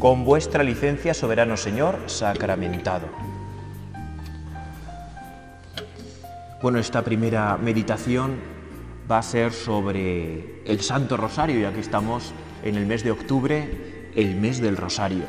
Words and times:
Con 0.00 0.24
vuestra 0.24 0.64
licencia, 0.64 1.12
soberano 1.12 1.58
Señor, 1.58 1.98
sacramentado. 2.06 3.06
Bueno, 6.62 6.78
esta 6.78 7.02
primera 7.02 7.58
meditación 7.58 8.36
va 9.10 9.18
a 9.18 9.22
ser 9.22 9.52
sobre 9.52 10.62
el 10.64 10.80
Santo 10.80 11.18
Rosario, 11.18 11.60
ya 11.60 11.74
que 11.74 11.80
estamos 11.80 12.32
en 12.64 12.76
el 12.76 12.86
mes 12.86 13.04
de 13.04 13.10
octubre, 13.10 14.10
el 14.16 14.36
mes 14.36 14.62
del 14.62 14.78
Rosario. 14.78 15.24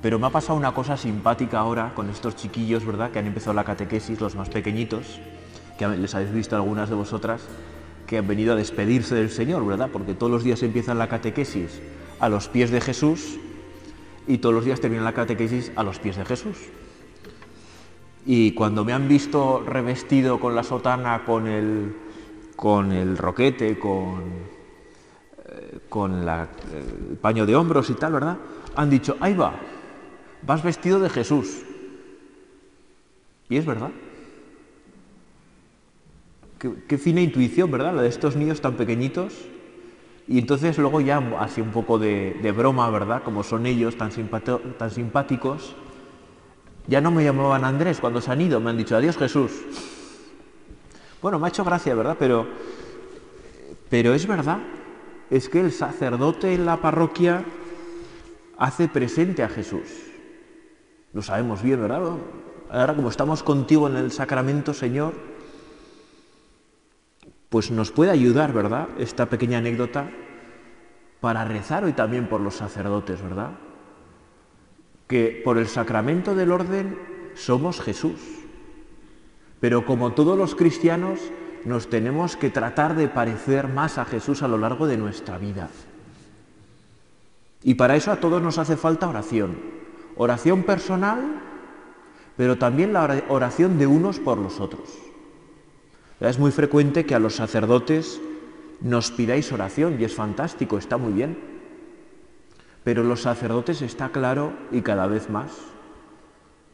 Pero 0.00 0.20
me 0.20 0.28
ha 0.28 0.30
pasado 0.30 0.56
una 0.56 0.72
cosa 0.72 0.96
simpática 0.96 1.58
ahora 1.58 1.92
con 1.96 2.08
estos 2.08 2.36
chiquillos, 2.36 2.86
¿verdad? 2.86 3.10
Que 3.10 3.18
han 3.18 3.26
empezado 3.26 3.54
la 3.54 3.64
catequesis, 3.64 4.20
los 4.20 4.36
más 4.36 4.48
pequeñitos, 4.48 5.18
que 5.76 5.88
les 5.88 6.14
habéis 6.14 6.32
visto 6.32 6.54
algunas 6.54 6.88
de 6.88 6.94
vosotras, 6.94 7.42
que 8.06 8.18
han 8.18 8.28
venido 8.28 8.52
a 8.52 8.56
despedirse 8.56 9.16
del 9.16 9.30
Señor, 9.30 9.66
¿verdad? 9.66 9.88
Porque 9.92 10.14
todos 10.14 10.30
los 10.30 10.44
días 10.44 10.62
empiezan 10.62 10.98
la 10.98 11.08
catequesis 11.08 11.80
a 12.20 12.28
los 12.28 12.48
pies 12.48 12.70
de 12.70 12.80
Jesús 12.80 13.38
y 14.30 14.38
todos 14.38 14.54
los 14.54 14.64
días 14.64 14.80
terminan 14.80 15.04
la 15.04 15.12
catequesis 15.12 15.72
a 15.74 15.82
los 15.82 15.98
pies 15.98 16.16
de 16.16 16.24
Jesús. 16.24 16.56
Y 18.24 18.52
cuando 18.52 18.84
me 18.84 18.92
han 18.92 19.08
visto 19.08 19.64
revestido 19.66 20.38
con 20.38 20.54
la 20.54 20.62
sotana, 20.62 21.24
con 21.24 21.48
el, 21.48 21.96
con 22.54 22.92
el 22.92 23.18
roquete, 23.18 23.76
con, 23.76 24.22
eh, 25.48 25.78
con 25.88 26.28
el 26.28 27.16
paño 27.20 27.44
de 27.44 27.56
hombros 27.56 27.90
y 27.90 27.94
tal, 27.94 28.12
¿verdad? 28.12 28.38
Han 28.76 28.88
dicho, 28.88 29.16
ahí 29.18 29.34
va, 29.34 29.54
vas 30.46 30.62
vestido 30.62 31.00
de 31.00 31.10
Jesús. 31.10 31.62
Y 33.48 33.56
es 33.56 33.66
verdad. 33.66 33.90
Qué, 36.86 36.98
fina 36.98 37.20
intuición, 37.20 37.68
¿verdad? 37.70 37.96
La 37.96 38.02
de 38.02 38.08
estos 38.08 38.36
niños 38.36 38.60
tan 38.60 38.76
pequeñitos. 38.76 39.34
Y 40.30 40.38
entonces 40.38 40.78
luego 40.78 41.00
ya 41.00 41.18
así 41.40 41.60
un 41.60 41.72
poco 41.72 41.98
de, 41.98 42.54
broma, 42.56 42.88
¿verdad? 42.88 43.24
Como 43.24 43.42
son 43.42 43.66
ellos 43.66 43.96
tan, 43.96 44.12
tan 44.78 44.90
simpáticos. 44.92 45.74
Ya 46.86 47.00
no 47.00 47.10
me 47.10 47.24
llamaban 47.24 47.64
Andrés 47.64 47.98
cuando 47.98 48.20
se 48.20 48.30
han 48.30 48.40
ido, 48.40 48.60
me 48.60 48.70
han 48.70 48.76
dicho 48.76 48.96
adiós 48.96 49.16
Jesús. 49.16 49.50
Bueno, 51.20 51.40
me 51.40 51.46
ha 51.46 51.48
hecho 51.48 51.64
gracia, 51.64 51.96
¿verdad? 51.96 52.14
Pero, 52.16 52.46
pero 53.88 54.14
es 54.14 54.24
verdad. 54.28 54.58
Es 55.30 55.48
que 55.48 55.58
el 55.58 55.72
sacerdote 55.72 56.54
en 56.54 56.64
la 56.64 56.76
parroquia 56.76 57.44
hace 58.56 58.86
presente 58.86 59.42
a 59.42 59.48
Jesús. 59.48 59.82
Lo 61.12 61.22
sabemos 61.22 61.60
bien, 61.60 61.82
¿verdad? 61.82 62.02
Ahora 62.70 62.94
como 62.94 63.08
estamos 63.08 63.42
contigo 63.42 63.88
en 63.88 63.96
el 63.96 64.12
sacramento, 64.12 64.74
Señor, 64.74 65.12
pues 67.50 67.70
nos 67.72 67.90
puede 67.90 68.12
ayudar, 68.12 68.52
¿verdad? 68.52 68.88
Esta 68.98 69.26
pequeña 69.26 69.58
anécdota 69.58 70.08
para 71.20 71.44
rezar 71.44 71.84
hoy 71.84 71.92
también 71.92 72.28
por 72.28 72.40
los 72.40 72.54
sacerdotes, 72.54 73.20
¿verdad? 73.20 73.50
Que 75.08 75.42
por 75.44 75.58
el 75.58 75.66
sacramento 75.66 76.34
del 76.34 76.52
orden 76.52 76.96
somos 77.34 77.80
Jesús. 77.80 78.20
Pero 79.58 79.84
como 79.84 80.12
todos 80.12 80.38
los 80.38 80.54
cristianos, 80.54 81.18
nos 81.64 81.90
tenemos 81.90 82.36
que 82.36 82.50
tratar 82.50 82.94
de 82.94 83.08
parecer 83.08 83.66
más 83.68 83.98
a 83.98 84.04
Jesús 84.04 84.42
a 84.42 84.48
lo 84.48 84.56
largo 84.56 84.86
de 84.86 84.96
nuestra 84.96 85.36
vida. 85.36 85.68
Y 87.62 87.74
para 87.74 87.96
eso 87.96 88.12
a 88.12 88.20
todos 88.20 88.40
nos 88.40 88.58
hace 88.58 88.76
falta 88.76 89.08
oración. 89.08 89.58
Oración 90.16 90.62
personal, 90.62 91.42
pero 92.36 92.56
también 92.56 92.92
la 92.92 93.24
oración 93.28 93.76
de 93.76 93.88
unos 93.88 94.20
por 94.20 94.38
los 94.38 94.60
otros. 94.60 95.09
Es 96.20 96.38
muy 96.38 96.50
frecuente 96.50 97.06
que 97.06 97.14
a 97.14 97.18
los 97.18 97.36
sacerdotes 97.36 98.20
nos 98.82 99.10
pidáis 99.10 99.52
oración 99.52 99.96
y 99.98 100.04
es 100.04 100.14
fantástico, 100.14 100.76
está 100.76 100.98
muy 100.98 101.14
bien. 101.14 101.38
Pero 102.84 103.04
los 103.04 103.22
sacerdotes 103.22 103.80
está 103.80 104.10
claro 104.10 104.52
y 104.70 104.82
cada 104.82 105.06
vez 105.06 105.30
más 105.30 105.52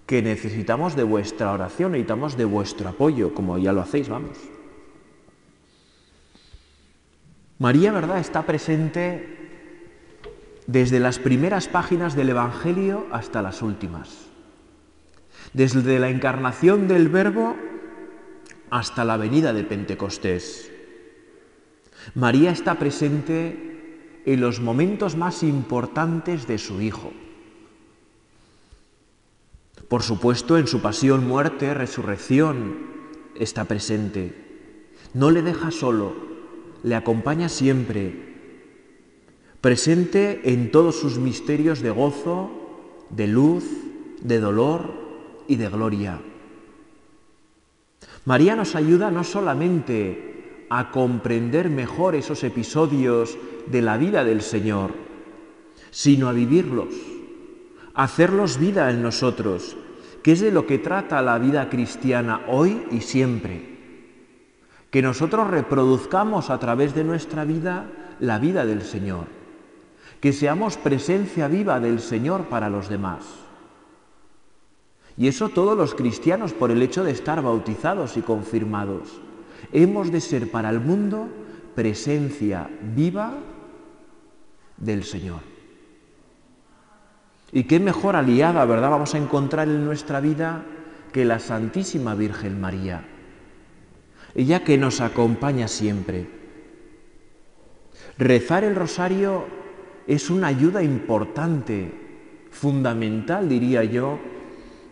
que 0.07 0.23
necesitamos 0.23 0.95
de 0.95 1.03
vuestra 1.03 1.53
oración, 1.53 1.93
necesitamos 1.93 2.37
de 2.37 2.45
vuestro 2.45 2.89
apoyo, 2.89 3.35
como 3.35 3.59
ya 3.59 3.73
lo 3.73 3.81
hacéis, 3.81 4.09
vamos. 4.09 4.39
María, 7.59 7.91
¿verdad?, 7.93 8.19
está 8.19 8.43
presente 8.43 9.37
desde 10.67 11.01
las 11.01 11.19
primeras 11.19 11.69
páginas 11.69 12.15
del 12.15 12.31
Evangelio 12.31 13.07
hasta 13.11 13.43
las 13.43 13.63
últimas. 13.63 14.27
Desde 15.53 15.99
la 15.99 16.11
encarnación 16.11 16.87
del 16.87 17.09
Verbo 17.09 17.57
hasta 18.79 19.07
la 19.07 19.17
venida 19.17 19.55
de 19.55 19.65
Pentecostés. 19.65 20.71
María 22.15 22.51
está 22.51 22.79
presente 22.79 24.21
en 24.27 24.41
los 24.43 24.61
momentos 24.61 25.17
más 25.17 25.43
importantes 25.43 26.47
de 26.47 26.59
su 26.59 26.83
Hijo. 26.83 27.11
Por 29.89 30.03
supuesto, 30.03 30.59
en 30.59 30.67
su 30.67 30.83
pasión, 30.83 31.27
muerte, 31.27 31.73
resurrección 31.73 32.77
está 33.35 33.65
presente. 33.65 34.35
No 35.15 35.31
le 35.31 35.41
deja 35.41 35.71
solo, 35.71 36.15
le 36.83 36.97
acompaña 36.97 37.49
siempre, 37.49 38.35
presente 39.63 40.53
en 40.53 40.71
todos 40.71 40.97
sus 40.97 41.17
misterios 41.17 41.81
de 41.81 41.91
gozo, 41.91 42.51
de 43.09 43.27
luz, 43.27 43.65
de 44.21 44.39
dolor 44.39 44.93
y 45.49 45.57
de 45.57 45.69
gloria. 45.71 46.21
María 48.27 48.55
nos 48.55 48.75
ayuda 48.75 49.11
no 49.11 49.25
solamente 49.25 50.67
a 50.69 50.91
comprender 50.91 51.71
mejor 51.71 52.15
esos 52.15 52.45
episodios 52.45 53.39
de 53.67 53.81
la 53.81 53.97
vida 53.97 54.23
del 54.23 54.43
Señor, 54.43 54.93
sino 55.91 56.29
a 56.29 56.33
vivirlos, 56.33 56.93
a 57.95 58.03
hacerlos 58.03 58.59
vida 58.59 58.91
en 58.91 59.01
nosotros, 59.01 59.79
que 60.23 60.33
es 60.33 60.41
de 60.41 60.51
lo 60.51 60.67
que 60.67 60.79
trata 60.79 61.23
la 61.23 61.39
vida 61.39 61.71
cristiana 61.71 62.43
hoy 62.49 62.83
y 62.91 63.01
siempre. 63.01 63.77
Que 64.91 65.01
nosotros 65.01 65.49
reproduzcamos 65.49 66.51
a 66.51 66.59
través 66.59 66.95
de 66.95 67.05
nuestra 67.05 67.47
vida 67.47 67.91
la 68.21 68.39
vida 68.39 68.67
del 68.67 68.83
Señor 68.83 69.37
que 70.21 70.33
seamos 70.33 70.77
presencia 70.77 71.49
viva 71.49 71.81
del 71.81 72.01
Señor 72.01 72.47
para 72.47 72.71
los 72.71 72.89
demás. 72.89 73.46
Y 75.19 75.29
eso 75.29 75.49
todos 75.49 75.77
los 75.77 75.95
cristianos 75.95 76.53
por 76.53 76.71
el 76.71 76.83
hecho 76.83 77.03
de 77.03 77.11
estar 77.11 77.43
bautizados 77.43 78.17
y 78.17 78.23
confirmados. 78.23 79.21
Hemos 79.73 80.13
de 80.13 80.21
ser 80.21 80.51
para 80.51 80.71
el 80.71 80.81
mundo 80.81 81.29
presencia 81.75 82.69
viva 82.95 83.35
del 84.77 85.05
Señor. 85.05 85.41
Y 87.53 87.65
qué 87.65 87.81
mejor 87.81 88.17
aliada, 88.17 88.65
¿verdad? 88.65 88.91
Vamos 88.91 89.15
a 89.15 89.19
encontrar 89.19 89.69
en 89.69 89.85
nuestra 89.85 90.21
vida 90.21 90.65
que 91.13 91.25
la 91.25 91.39
Santísima 91.39 92.15
Virgen 92.15 92.61
María. 92.61 93.05
Ella 94.35 94.65
que 94.65 94.77
nos 94.77 95.01
acompaña 95.01 95.67
siempre. 95.69 96.27
Rezar 98.19 98.65
el 98.65 98.75
rosario 98.75 99.47
es 100.07 100.29
una 100.29 100.49
ayuda 100.49 100.83
importante, 100.83 101.93
fundamental, 102.51 103.49
diría 103.49 103.85
yo, 103.85 104.19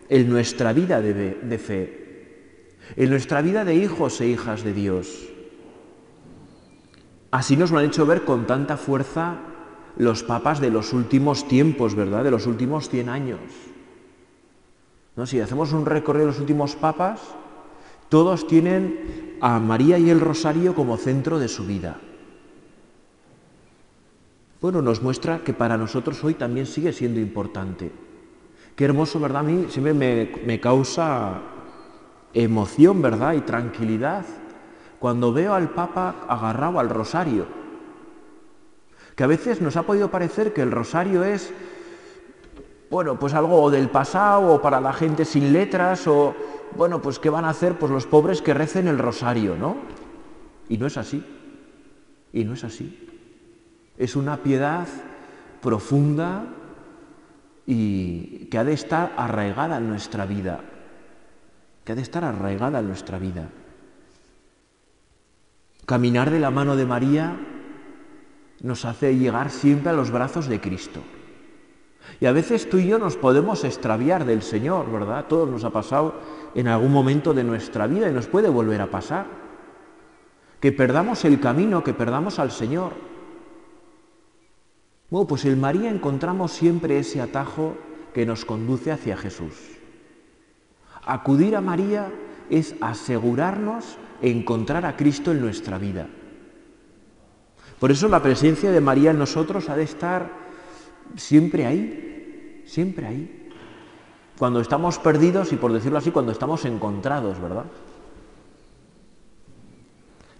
en 0.09 0.29
nuestra 0.29 0.73
vida 0.73 1.01
de, 1.01 1.57
fe, 1.57 2.75
en 2.95 3.09
nuestra 3.09 3.41
vida 3.41 3.65
de 3.65 3.75
hijos 3.75 4.21
e 4.21 4.27
hijas 4.27 4.63
de 4.63 4.73
Dios. 4.73 5.29
Así 7.31 7.57
nos 7.57 7.71
lo 7.71 7.79
han 7.79 7.85
hecho 7.85 8.05
ver 8.05 8.23
con 8.23 8.47
tanta 8.47 8.77
fuerza 8.77 9.37
los 9.97 10.23
papas 10.23 10.59
de 10.59 10.69
los 10.69 10.93
últimos 10.93 11.47
tiempos, 11.47 11.95
¿verdad? 11.95 12.23
De 12.23 12.31
los 12.31 12.47
últimos 12.47 12.89
100 12.89 13.09
años. 13.09 13.39
¿No? 15.15 15.25
Si 15.25 15.39
hacemos 15.39 15.73
un 15.73 15.85
recorrido 15.85 16.27
de 16.27 16.31
los 16.31 16.39
últimos 16.39 16.75
papas, 16.75 17.21
todos 18.09 18.47
tienen 18.47 19.37
a 19.41 19.59
María 19.59 19.97
y 19.97 20.09
el 20.09 20.19
Rosario 20.19 20.75
como 20.75 20.97
centro 20.97 21.39
de 21.39 21.47
su 21.47 21.65
vida 21.65 21.97
bueno, 24.65 24.81
nos 24.81 25.03
muestra 25.03 25.43
que 25.43 25.53
para 25.53 25.77
nosotros 25.77 26.23
hoy 26.23 26.33
también 26.33 26.65
sigue 26.65 26.91
siendo 26.91 27.19
importante. 27.19 27.91
Qué 28.75 28.83
hermoso, 28.83 29.21
¿verdad? 29.21 29.39
A 29.39 29.43
mí 29.43 29.67
siempre 29.69 29.93
me, 29.93 30.59
causa 30.59 31.39
emoción, 32.33 33.01
¿verdad? 33.01 33.33
Y 33.33 33.41
tranquilidad 33.41 34.25
cuando 34.99 35.31
veo 35.31 35.53
al 35.53 35.69
Papa 35.69 36.25
agarrado 36.27 36.79
al 36.79 36.89
rosario. 36.89 37.45
Que 39.15 39.23
a 39.23 39.27
veces 39.27 39.61
nos 39.61 39.77
ha 39.77 39.83
podido 39.83 40.11
parecer 40.11 40.51
que 40.51 40.61
el 40.61 40.71
rosario 40.71 41.23
es, 41.23 41.53
bueno, 42.89 43.17
pues 43.17 43.33
algo 43.33 43.71
del 43.71 43.89
pasado 43.89 44.55
o 44.55 44.61
para 44.61 44.81
la 44.81 44.91
gente 44.91 45.23
sin 45.23 45.53
letras 45.53 46.05
o, 46.07 46.35
bueno, 46.75 47.01
pues 47.01 47.17
¿qué 47.17 47.29
van 47.29 47.45
a 47.45 47.49
hacer 47.49 47.75
pues 47.79 47.93
los 47.93 48.05
pobres 48.05 48.41
que 48.41 48.53
recen 48.53 48.89
el 48.89 48.99
rosario, 48.99 49.55
¿no? 49.55 49.77
Y 50.67 50.77
no 50.77 50.87
es 50.87 50.97
así. 50.97 51.23
Y 52.33 52.43
no 52.43 52.55
es 52.55 52.65
así. 52.65 53.07
Es 53.97 54.17
una 54.17 54.35
piedad 54.37 54.85
profunda 55.61 56.43
y 57.65 58.45
que 58.45 58.57
ha 58.57 58.63
de 58.63 58.73
estar 58.73 59.13
arraigada 59.17 59.77
en 59.77 59.89
nuestra 59.89 60.25
vida, 60.25 60.61
que 61.83 61.91
ha 61.91 61.95
de 61.95 62.01
estar 62.01 62.23
arraigada 62.23 62.79
en 62.79 62.87
nuestra 62.87 63.19
vida. 63.19 63.49
Caminar 65.85 66.31
de 66.31 66.39
la 66.39 66.51
mano 66.51 66.75
de 66.75 66.85
María 66.85 67.37
nos 68.61 68.85
hace 68.85 69.17
llegar 69.17 69.51
siempre 69.51 69.91
a 69.91 69.93
los 69.93 70.11
brazos 70.11 70.47
de 70.47 70.59
Cristo. 70.59 71.01
Y 72.19 72.25
a 72.27 72.31
veces 72.31 72.69
tú 72.69 72.77
y 72.77 72.87
yo 72.87 72.99
nos 72.99 73.17
podemos 73.17 73.63
extraviar 73.63 74.25
del 74.25 74.41
Señor, 74.41 74.91
¿verdad? 74.91 75.25
Todo 75.27 75.45
nos 75.45 75.63
ha 75.63 75.69
pasado 75.69 76.15
en 76.53 76.67
algún 76.67 76.91
momento 76.91 77.33
de 77.33 77.43
nuestra 77.43 77.87
vida 77.87 78.09
y 78.09 78.13
nos 78.13 78.27
puede 78.27 78.49
volver 78.49 78.81
a 78.81 78.89
pasar. 78.89 79.25
Que 80.59 80.71
perdamos 80.71 81.25
el 81.25 81.39
camino, 81.39 81.83
que 81.83 81.93
perdamos 81.93 82.39
al 82.39 82.51
Señor. 82.51 82.93
Bueno, 85.15 85.29
pues 85.29 85.45
en 85.45 85.61
María 85.61 85.89
encontramos 85.89 86.51
siempre 86.51 86.99
ese 86.99 87.21
atajo 87.21 87.77
que 88.13 88.25
nos 88.25 88.43
conduce 88.43 88.91
hacia 88.91 89.15
Jesús. 89.15 89.53
Acudir 91.05 91.55
a 91.55 91.61
María 91.61 92.11
es 92.49 92.75
asegurarnos 92.81 93.97
encontrar 94.21 94.85
a 94.85 94.97
Cristo 94.97 95.31
en 95.31 95.39
nuestra 95.39 95.77
vida. 95.77 96.09
Por 97.79 97.91
eso 97.91 98.09
la 98.09 98.21
presencia 98.21 98.73
de 98.73 98.81
María 98.81 99.11
en 99.11 99.17
nosotros 99.17 99.69
ha 99.69 99.77
de 99.77 99.83
estar 99.83 100.29
siempre 101.15 101.65
ahí, 101.65 102.63
siempre 102.65 103.07
ahí. 103.07 103.49
Cuando 104.37 104.59
estamos 104.59 104.99
perdidos 104.99 105.53
y 105.53 105.55
por 105.55 105.71
decirlo 105.71 105.99
así, 105.99 106.11
cuando 106.11 106.33
estamos 106.33 106.65
encontrados, 106.65 107.39
¿verdad? 107.39 107.67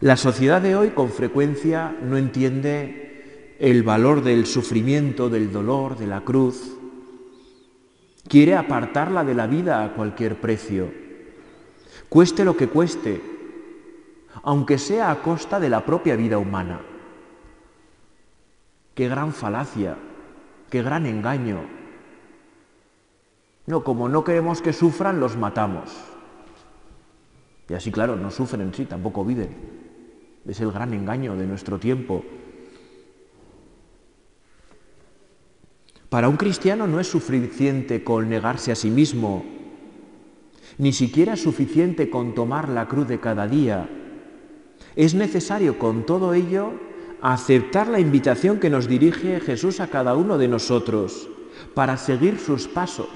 La 0.01 0.17
sociedad 0.17 0.61
de 0.61 0.75
hoy 0.75 0.89
con 0.89 1.11
frecuencia 1.11 1.95
no 2.03 2.17
entiende 2.17 3.04
el 3.59 3.83
valor 3.83 4.21
del 4.21 4.45
sufrimiento, 4.45 5.29
del 5.29 5.51
dolor, 5.51 5.97
de 5.97 6.07
la 6.07 6.21
cruz. 6.21 6.75
Quiere 8.27 8.55
apartarla 8.55 9.23
de 9.23 9.35
la 9.35 9.47
vida 9.47 9.83
a 9.83 9.93
cualquier 9.93 10.41
precio, 10.41 10.91
cueste 12.09 12.43
lo 12.43 12.57
que 12.57 12.67
cueste, 12.67 13.21
aunque 14.43 14.77
sea 14.77 15.11
a 15.11 15.21
costa 15.21 15.59
de 15.59 15.69
la 15.69 15.85
propia 15.85 16.15
vida 16.15 16.37
humana. 16.37 16.81
Qué 18.93 19.07
gran 19.07 19.31
falacia, 19.33 19.95
qué 20.69 20.81
gran 20.81 21.05
engaño. 21.05 21.61
No, 23.67 23.83
como 23.83 24.09
no 24.09 24.23
queremos 24.23 24.61
que 24.61 24.73
sufran, 24.73 25.19
los 25.19 25.37
matamos. 25.37 25.91
Y 27.67 27.73
así, 27.73 27.91
claro, 27.91 28.15
no 28.15 28.31
sufren, 28.31 28.73
sí, 28.73 28.85
tampoco 28.85 29.25
viven. 29.25 29.49
Es 30.47 30.59
el 30.61 30.71
gran 30.71 30.93
engaño 30.93 31.35
de 31.35 31.47
nuestro 31.47 31.79
tiempo. 31.79 32.23
Para 36.15 36.29
un 36.29 36.37
cristiano 36.37 36.87
no 36.87 37.01
es 37.01 37.07
suficiente 37.07 38.01
con 38.01 38.29
negarse 38.29 38.71
a 38.71 38.75
sí 38.75 38.89
mismo, 38.89 39.43
ni 40.77 40.93
siquiera 40.93 41.33
es 41.33 41.41
suficiente 41.41 42.09
con 42.09 42.33
tomar 42.33 42.69
la 42.69 42.87
cruz 42.87 43.05
de 43.09 43.19
cada 43.19 43.49
día. 43.49 43.89
Es 44.95 45.13
necesario 45.13 45.77
con 45.77 46.05
todo 46.05 46.33
ello 46.33 46.71
aceptar 47.21 47.89
la 47.89 47.99
invitación 47.99 48.61
que 48.61 48.69
nos 48.69 48.87
dirige 48.87 49.41
Jesús 49.41 49.81
a 49.81 49.87
cada 49.87 50.15
uno 50.15 50.37
de 50.37 50.47
nosotros 50.47 51.27
para 51.73 51.97
seguir 51.97 52.39
sus 52.39 52.69
pasos. 52.69 53.09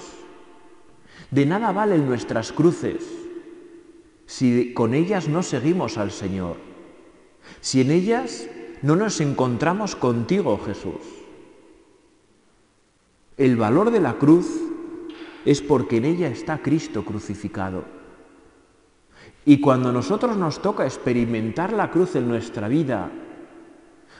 De 1.31 1.45
nada 1.45 1.71
valen 1.71 2.05
nuestras 2.05 2.51
cruces 2.51 3.07
si 4.25 4.73
con 4.73 4.93
ellas 4.93 5.29
no 5.29 5.41
seguimos 5.41 5.97
al 5.97 6.11
Señor, 6.11 6.57
si 7.61 7.79
en 7.79 7.91
ellas 7.91 8.49
no 8.81 8.97
nos 8.97 9.21
encontramos 9.21 9.95
contigo, 9.95 10.59
Jesús. 10.65 11.18
El 13.39 13.55
valor 13.55 13.89
de 13.89 14.01
la 14.01 14.15
cruz 14.15 14.47
es 15.45 15.61
porque 15.61 15.95
en 15.95 16.03
ella 16.03 16.27
está 16.27 16.61
Cristo 16.61 17.05
crucificado. 17.05 17.85
Y 19.45 19.61
cuando 19.61 19.89
a 19.89 19.93
nosotros 19.93 20.35
nos 20.35 20.61
toca 20.61 20.83
experimentar 20.83 21.71
la 21.71 21.89
cruz 21.89 22.17
en 22.17 22.27
nuestra 22.27 22.67
vida, 22.67 23.09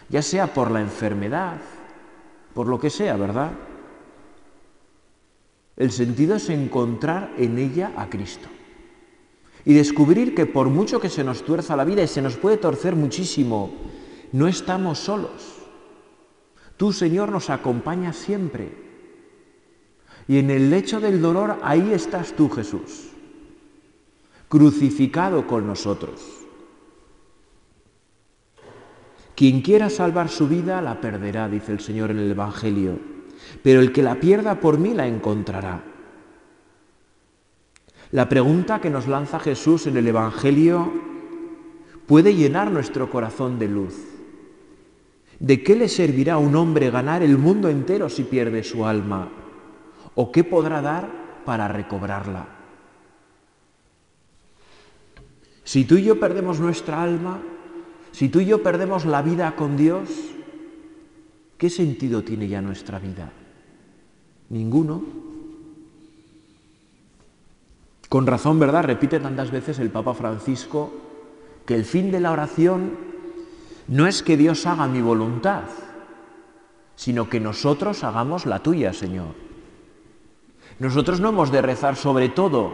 ya 0.07 0.21
sea 0.21 0.54
por 0.54 0.71
la 0.71 0.80
enfermedad, 0.80 1.60
por 2.54 2.68
lo 2.68 2.80
que 2.80 2.89
sea, 2.89 3.18
¿verdad? 3.18 3.51
El 5.75 5.92
sentido 5.92 6.38
es 6.38 6.50
encontrar 6.50 7.33
en 7.38 7.57
ella 7.57 7.92
a 7.98 8.10
Cristo 8.10 8.48
y 9.66 9.74
descubrir 9.74 10.33
que 10.33 10.45
por 10.45 10.69
mucho 10.69 11.01
que 11.01 11.10
se 11.10 11.25
nos 11.25 11.44
tuerza 11.44 11.75
la 11.75 11.83
vida 11.83 12.04
y 12.04 12.07
se 12.07 12.21
nos 12.21 12.38
puede 12.38 12.56
torcer 12.56 12.95
muchísimo, 12.95 13.69
no 14.31 14.48
estamos 14.48 14.98
solos. 14.98 15.57
Tú, 16.77 16.94
Señor, 16.94 17.33
nos 17.33 17.50
acompañas 17.50 18.16
siempre. 18.16 18.89
Y 20.30 20.38
en 20.38 20.52
el 20.52 20.70
lecho 20.70 21.00
del 21.00 21.24
dolor, 21.24 21.58
ahí 21.64 21.92
estás 21.92 22.34
tú, 22.34 22.50
Jesús, 22.50 23.10
crucificado 24.48 25.48
con 25.48 25.66
nosotros. 25.66 26.22
Quien 29.34 29.62
quiera 29.62 29.90
salvar 29.90 30.30
su 30.30 30.48
vida 30.48 30.84
la 30.84 31.02
perderá, 31.02 31.50
dice 31.50 31.72
el 31.72 31.80
Señor 31.80 32.12
en 32.12 32.20
el 32.20 32.30
Evangelio, 32.30 33.00
pero 33.64 33.81
el 33.81 33.92
que 33.92 34.04
la 34.04 34.20
pierda 34.20 34.60
por 34.60 34.78
mí 34.78 34.94
la 34.94 35.08
encontrará. 35.08 35.84
La 38.12 38.30
pregunta 38.30 38.80
que 38.80 38.92
nos 38.92 39.08
lanza 39.08 39.40
Jesús 39.40 39.88
en 39.88 39.98
el 39.98 40.08
Evangelio 40.08 40.94
puede 42.06 42.36
llenar 42.36 42.70
nuestro 42.70 43.10
corazón 43.10 43.58
de 43.58 43.68
luz. 43.68 43.96
¿De 45.40 45.64
qué 45.64 45.76
le 45.76 45.90
servirá 45.90 46.36
a 46.36 46.38
un 46.38 46.56
hombre 46.56 46.92
ganar 46.92 47.24
el 47.24 47.40
mundo 47.40 47.68
entero 47.68 48.10
si 48.10 48.26
pierde 48.26 48.64
su 48.64 48.86
alma? 48.86 49.39
¿O 50.19 50.33
qué 50.33 50.44
podrá 50.44 50.81
dar 50.81 51.07
para 51.45 51.69
recobrarla? 51.69 52.45
Si 55.63 55.86
tú 55.86 55.95
y 55.95 56.04
yo 56.04 56.19
perdemos 56.19 56.60
nuestra 56.60 57.01
alma, 57.01 57.39
si 58.12 58.27
tú 58.27 58.42
y 58.42 58.45
yo 58.45 58.62
perdemos 58.62 59.06
la 59.06 59.21
vida 59.21 59.56
con 59.56 59.77
Dios, 59.77 60.10
¿qué 61.57 61.69
sentido 61.69 62.21
tiene 62.21 62.50
ya 62.50 62.62
nuestra 62.62 63.00
vida? 63.00 63.31
Ninguno. 64.50 65.04
Con 68.10 68.27
razón, 68.27 68.60
¿verdad? 68.60 68.83
Repite 68.83 69.21
tantas 69.21 69.51
veces 69.51 69.80
el 69.80 69.89
Papa 69.89 70.13
Francisco 70.13 70.92
que 71.66 71.75
el 71.75 71.86
fin 71.86 72.12
de 72.12 72.19
la 72.19 72.33
oración 72.33 72.92
no 73.88 74.06
es 74.06 74.21
que 74.21 74.36
Dios 74.36 74.66
haga 74.66 74.86
mi 74.86 75.00
voluntad, 75.00 75.63
sino 76.98 77.30
que 77.30 77.39
nosotros 77.39 78.04
hagamos 78.04 78.45
la 78.45 78.60
tuya, 78.60 78.92
Señor. 78.92 79.48
Nosotros 80.80 81.20
no 81.20 81.30
hemos 81.30 81.52
de 81.52 81.62
rezar 81.62 81.96
sobre 81.96 82.30
todo 82.30 82.72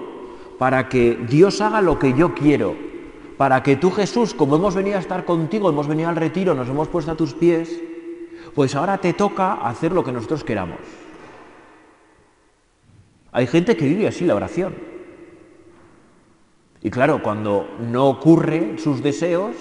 para 0.59 0.87
que 0.89 1.15
Dios 1.27 1.59
haga 1.61 1.81
lo 1.81 1.99
que 1.99 2.13
yo 2.13 2.33
quiero, 2.33 2.75
para 3.37 3.63
que 3.63 3.75
tú 3.75 3.91
Jesús, 3.91 4.33
como 4.33 4.55
hemos 4.55 4.75
venido 4.75 4.97
a 4.97 5.01
estar 5.01 5.25
contigo, 5.25 5.69
hemos 5.69 5.87
venido 5.87 6.09
al 6.09 6.15
retiro, 6.15 6.53
nos 6.53 6.69
hemos 6.69 6.87
puesto 6.87 7.11
a 7.11 7.15
tus 7.15 7.33
pies, 7.33 7.81
pues 8.53 8.75
ahora 8.75 8.99
te 8.99 9.13
toca 9.13 9.53
hacer 9.53 9.91
lo 9.91 10.03
que 10.03 10.11
nosotros 10.11 10.43
queramos. 10.43 10.79
Hay 13.31 13.47
gente 13.47 13.75
que 13.75 13.85
vive 13.85 14.07
así 14.07 14.25
la 14.25 14.35
oración. 14.35 14.75
Y 16.81 16.89
claro, 16.91 17.21
cuando 17.21 17.67
no 17.79 18.07
ocurre 18.07 18.77
sus 18.77 19.01
deseos, 19.01 19.55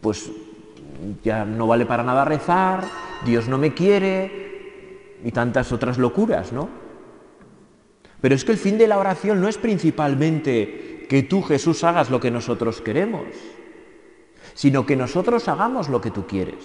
pues 0.00 0.30
ya 1.24 1.44
no 1.44 1.66
vale 1.66 1.86
para 1.86 2.04
nada 2.04 2.24
rezar, 2.24 2.84
Dios 3.24 3.48
no 3.48 3.58
me 3.58 3.74
quiere 3.74 5.16
y 5.24 5.32
tantas 5.32 5.72
otras 5.72 5.98
locuras, 5.98 6.52
¿no? 6.52 6.68
Pero 8.20 8.34
es 8.34 8.44
que 8.44 8.52
el 8.52 8.58
fin 8.58 8.78
de 8.78 8.88
la 8.88 8.98
oración 8.98 9.40
no 9.40 9.48
es 9.48 9.58
principalmente 9.58 11.06
que 11.08 11.22
tú, 11.22 11.42
Jesús, 11.42 11.84
hagas 11.84 12.10
lo 12.10 12.20
que 12.20 12.30
nosotros 12.30 12.80
queremos, 12.80 13.26
sino 14.54 14.84
que 14.84 14.96
nosotros 14.96 15.48
hagamos 15.48 15.88
lo 15.88 16.00
que 16.00 16.10
tú 16.10 16.26
quieres. 16.26 16.64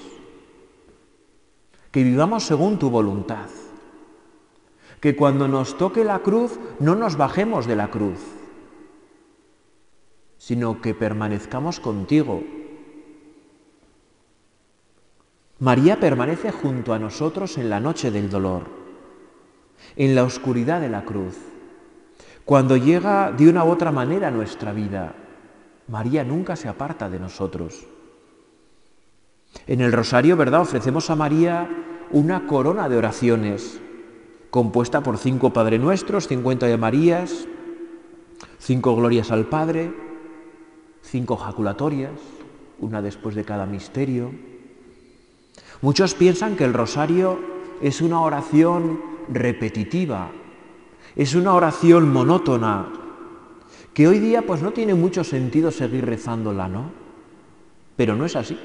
Que 1.91 2.03
vivamos 2.03 2.43
según 2.43 2.79
tu 2.79 2.89
voluntad. 2.89 3.49
Que 4.99 5.15
cuando 5.15 5.47
nos 5.47 5.77
toque 5.77 6.03
la 6.03 6.19
cruz 6.19 6.59
no 6.79 6.95
nos 6.95 7.17
bajemos 7.17 7.67
de 7.67 7.75
la 7.75 7.89
cruz, 7.89 8.19
sino 10.37 10.81
que 10.81 10.93
permanezcamos 10.93 11.79
contigo. 11.79 12.43
María 15.59 15.99
permanece 15.99 16.51
junto 16.51 16.93
a 16.93 16.99
nosotros 16.99 17.57
en 17.57 17.69
la 17.69 17.79
noche 17.79 18.11
del 18.11 18.29
dolor, 18.29 18.82
en 19.95 20.15
la 20.15 20.23
oscuridad 20.23 20.81
de 20.81 20.89
la 20.89 21.03
cruz. 21.05 21.37
Cuando 22.45 22.75
llega 22.77 23.31
de 23.31 23.49
una 23.49 23.63
u 23.63 23.69
otra 23.69 23.91
manera 23.91 24.27
a 24.27 24.31
nuestra 24.31 24.73
vida, 24.73 25.15
María 25.87 26.23
nunca 26.23 26.55
se 26.55 26.67
aparta 26.67 27.09
de 27.09 27.19
nosotros. 27.19 27.85
En 29.67 29.81
el 29.81 29.91
rosario, 29.91 30.35
¿verdad? 30.35 30.61
Ofrecemos 30.61 31.09
a 31.09 31.15
María 31.15 31.69
una 32.11 32.47
corona 32.47 32.89
de 32.89 32.97
oraciones 32.97 33.79
compuesta 34.49 35.01
por 35.01 35.17
cinco 35.17 35.51
Padre 35.51 35.79
Nuestros, 35.79 36.27
cincuenta 36.27 36.67
de 36.67 36.77
Marías, 36.77 37.47
cinco 38.59 38.95
glorias 38.95 39.31
al 39.31 39.47
Padre, 39.47 39.91
cinco 41.01 41.37
jaculatorias, 41.37 42.11
una 42.79 43.01
después 43.01 43.33
de 43.33 43.45
cada 43.45 43.65
misterio. 43.65 44.31
Muchos 45.81 46.13
piensan 46.13 46.55
que 46.55 46.65
el 46.65 46.73
rosario 46.73 47.39
es 47.81 48.01
una 48.01 48.21
oración 48.21 49.12
repetitiva, 49.29 50.31
es 51.15 51.35
una 51.35 51.53
oración 51.53 52.11
monótona 52.11 52.87
que 53.93 54.07
hoy 54.07 54.19
día 54.19 54.41
pues 54.41 54.61
no 54.61 54.71
tiene 54.71 54.95
mucho 54.95 55.23
sentido 55.23 55.71
seguir 55.71 56.05
rezándola, 56.05 56.67
¿no? 56.67 56.91
Pero 57.95 58.15
no 58.15 58.25
es 58.25 58.35
así. 58.35 58.57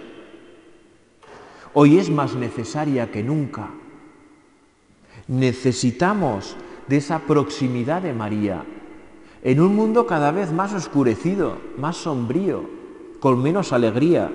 Hoy 1.75 1.99
es 1.99 2.11
más 2.11 2.35
necesaria 2.35 3.11
que 3.11 3.23
nunca. 3.23 3.69
Necesitamos 5.29 6.57
de 6.87 6.97
esa 6.97 7.21
proximidad 7.21 8.01
de 8.01 8.15
María 8.15 8.65
en 9.43 9.61
un 9.61 9.77
mundo 9.77 10.07
cada 10.07 10.33
vez 10.33 10.53
más 10.53 10.73
oscurecido, 10.73 11.59
más 11.77 11.97
sombrío, 11.99 12.65
con 13.21 13.43
menos 13.43 13.73
alegría. 13.73 14.33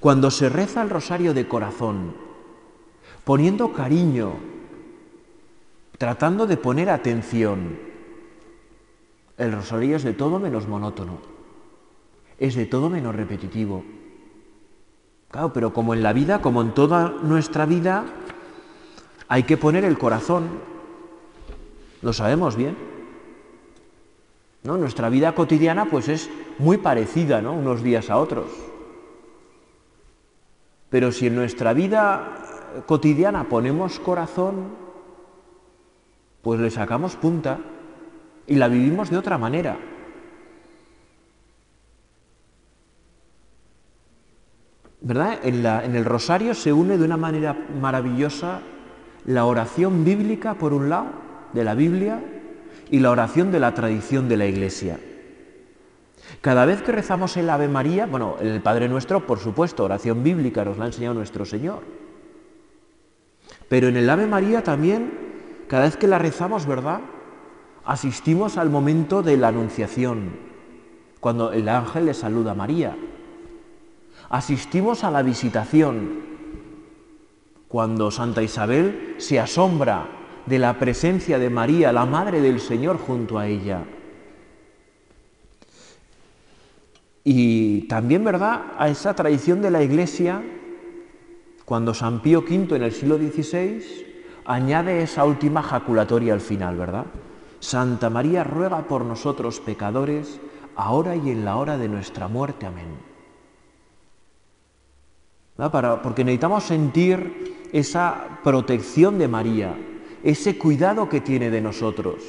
Cuando 0.00 0.30
se 0.30 0.48
reza 0.48 0.82
el 0.82 0.90
rosario 0.90 1.34
de 1.34 1.48
corazón, 1.48 2.25
poniendo 3.26 3.72
cariño, 3.72 4.34
tratando 5.98 6.46
de 6.46 6.56
poner 6.56 6.88
atención, 6.88 7.76
el 9.36 9.50
rosario 9.50 9.96
es 9.96 10.04
de 10.04 10.12
todo 10.12 10.38
menos 10.38 10.68
monótono, 10.68 11.18
es 12.38 12.54
de 12.54 12.66
todo 12.66 12.88
menos 12.88 13.16
repetitivo. 13.16 13.82
Claro, 15.28 15.52
pero 15.52 15.72
como 15.72 15.92
en 15.92 16.04
la 16.04 16.12
vida, 16.12 16.40
como 16.40 16.62
en 16.62 16.72
toda 16.72 17.16
nuestra 17.20 17.66
vida, 17.66 18.04
hay 19.26 19.42
que 19.42 19.56
poner 19.56 19.84
el 19.84 19.98
corazón. 19.98 20.60
Lo 22.02 22.12
sabemos 22.12 22.54
bien. 22.54 22.76
¿No? 24.62 24.76
Nuestra 24.76 25.08
vida 25.08 25.34
cotidiana 25.34 25.86
pues 25.86 26.08
es 26.08 26.30
muy 26.60 26.76
parecida, 26.76 27.42
¿no? 27.42 27.54
Unos 27.54 27.82
días 27.82 28.08
a 28.08 28.18
otros. 28.18 28.46
Pero 30.90 31.10
si 31.10 31.26
en 31.26 31.34
nuestra 31.34 31.72
vida 31.72 32.45
cotidiana 32.84 33.48
ponemos 33.48 33.98
corazón, 33.98 34.68
pues 36.42 36.60
le 36.60 36.70
sacamos 36.70 37.16
punta 37.16 37.58
y 38.46 38.56
la 38.56 38.68
vivimos 38.68 39.10
de 39.10 39.18
otra 39.18 39.38
manera. 39.38 39.78
¿Verdad? 45.00 45.38
En, 45.42 45.64
en, 45.64 45.96
el 45.96 46.04
rosario 46.04 46.54
se 46.54 46.72
une 46.72 46.98
de 46.98 47.04
una 47.04 47.16
manera 47.16 47.56
maravillosa 47.80 48.60
la 49.24 49.44
oración 49.44 50.04
bíblica, 50.04 50.54
por 50.54 50.72
un 50.72 50.88
lado, 50.88 51.06
de 51.52 51.64
la 51.64 51.74
Biblia, 51.74 52.20
y 52.90 53.00
la 53.00 53.10
oración 53.10 53.50
de 53.52 53.60
la 53.60 53.74
tradición 53.74 54.28
de 54.28 54.36
la 54.36 54.46
Iglesia. 54.46 54.98
Cada 56.40 56.64
vez 56.64 56.82
que 56.82 56.92
rezamos 56.92 57.36
el 57.36 57.50
Ave 57.50 57.68
María, 57.68 58.06
bueno, 58.06 58.36
el 58.40 58.60
Padre 58.62 58.88
Nuestro, 58.88 59.26
por 59.26 59.38
supuesto, 59.38 59.84
oración 59.84 60.22
bíblica 60.22 60.64
nos 60.64 60.78
la 60.78 60.84
ha 60.84 60.88
enseñado 60.88 61.14
nuestro 61.14 61.44
Señor. 61.44 61.80
Pero 63.68 63.88
en 63.88 63.96
el 63.96 64.08
Ave 64.08 64.26
María 64.26 64.62
también, 64.62 65.12
cada 65.68 65.84
vez 65.84 65.96
que 65.96 66.06
la 66.06 66.18
rezamos, 66.18 66.66
¿verdad? 66.66 67.00
Asistimos 67.84 68.56
al 68.56 68.70
momento 68.70 69.22
de 69.22 69.36
la 69.36 69.48
Anunciación, 69.48 70.30
cuando 71.20 71.52
el 71.52 71.68
ángel 71.68 72.06
le 72.06 72.14
saluda 72.14 72.52
a 72.52 72.54
María. 72.54 72.96
Asistimos 74.28 75.04
a 75.04 75.10
la 75.10 75.22
visitación, 75.22 76.20
cuando 77.68 78.10
Santa 78.10 78.42
Isabel 78.42 79.16
se 79.18 79.40
asombra 79.40 80.06
de 80.46 80.58
la 80.58 80.78
presencia 80.78 81.38
de 81.38 81.50
María, 81.50 81.92
la 81.92 82.06
Madre 82.06 82.40
del 82.40 82.60
Señor, 82.60 82.98
junto 82.98 83.38
a 83.38 83.48
ella. 83.48 83.82
Y 87.24 87.82
también, 87.88 88.22
¿verdad?, 88.22 88.66
a 88.78 88.88
esa 88.88 89.14
tradición 89.14 89.60
de 89.60 89.72
la 89.72 89.82
Iglesia, 89.82 90.42
cuando 91.66 91.92
San 91.92 92.22
Pío 92.22 92.44
V 92.48 92.76
en 92.76 92.82
el 92.82 92.92
siglo 92.92 93.18
XVI 93.18 93.82
añade 94.44 95.02
esa 95.02 95.24
última 95.24 95.62
jaculatoria 95.62 96.32
al 96.32 96.40
final, 96.40 96.76
¿verdad? 96.76 97.06
Santa 97.58 98.08
María 98.08 98.44
ruega 98.44 98.86
por 98.86 99.04
nosotros 99.04 99.58
pecadores, 99.58 100.40
ahora 100.76 101.16
y 101.16 101.30
en 101.30 101.44
la 101.44 101.56
hora 101.56 101.76
de 101.76 101.88
nuestra 101.88 102.28
muerte. 102.28 102.66
Amén. 102.66 102.86
Para, 105.56 106.00
porque 106.02 106.22
necesitamos 106.22 106.62
sentir 106.62 107.68
esa 107.72 108.40
protección 108.44 109.18
de 109.18 109.26
María, 109.26 109.74
ese 110.22 110.56
cuidado 110.56 111.08
que 111.08 111.20
tiene 111.20 111.50
de 111.50 111.62
nosotros, 111.62 112.22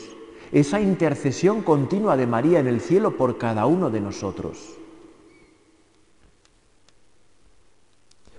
esa 0.52 0.82
intercesión 0.82 1.62
continua 1.62 2.18
de 2.18 2.26
María 2.26 2.60
en 2.60 2.68
el 2.68 2.82
cielo 2.82 3.16
por 3.16 3.38
cada 3.38 3.68
uno 3.68 3.92
de 3.92 4.02
nosotros. 4.02 4.78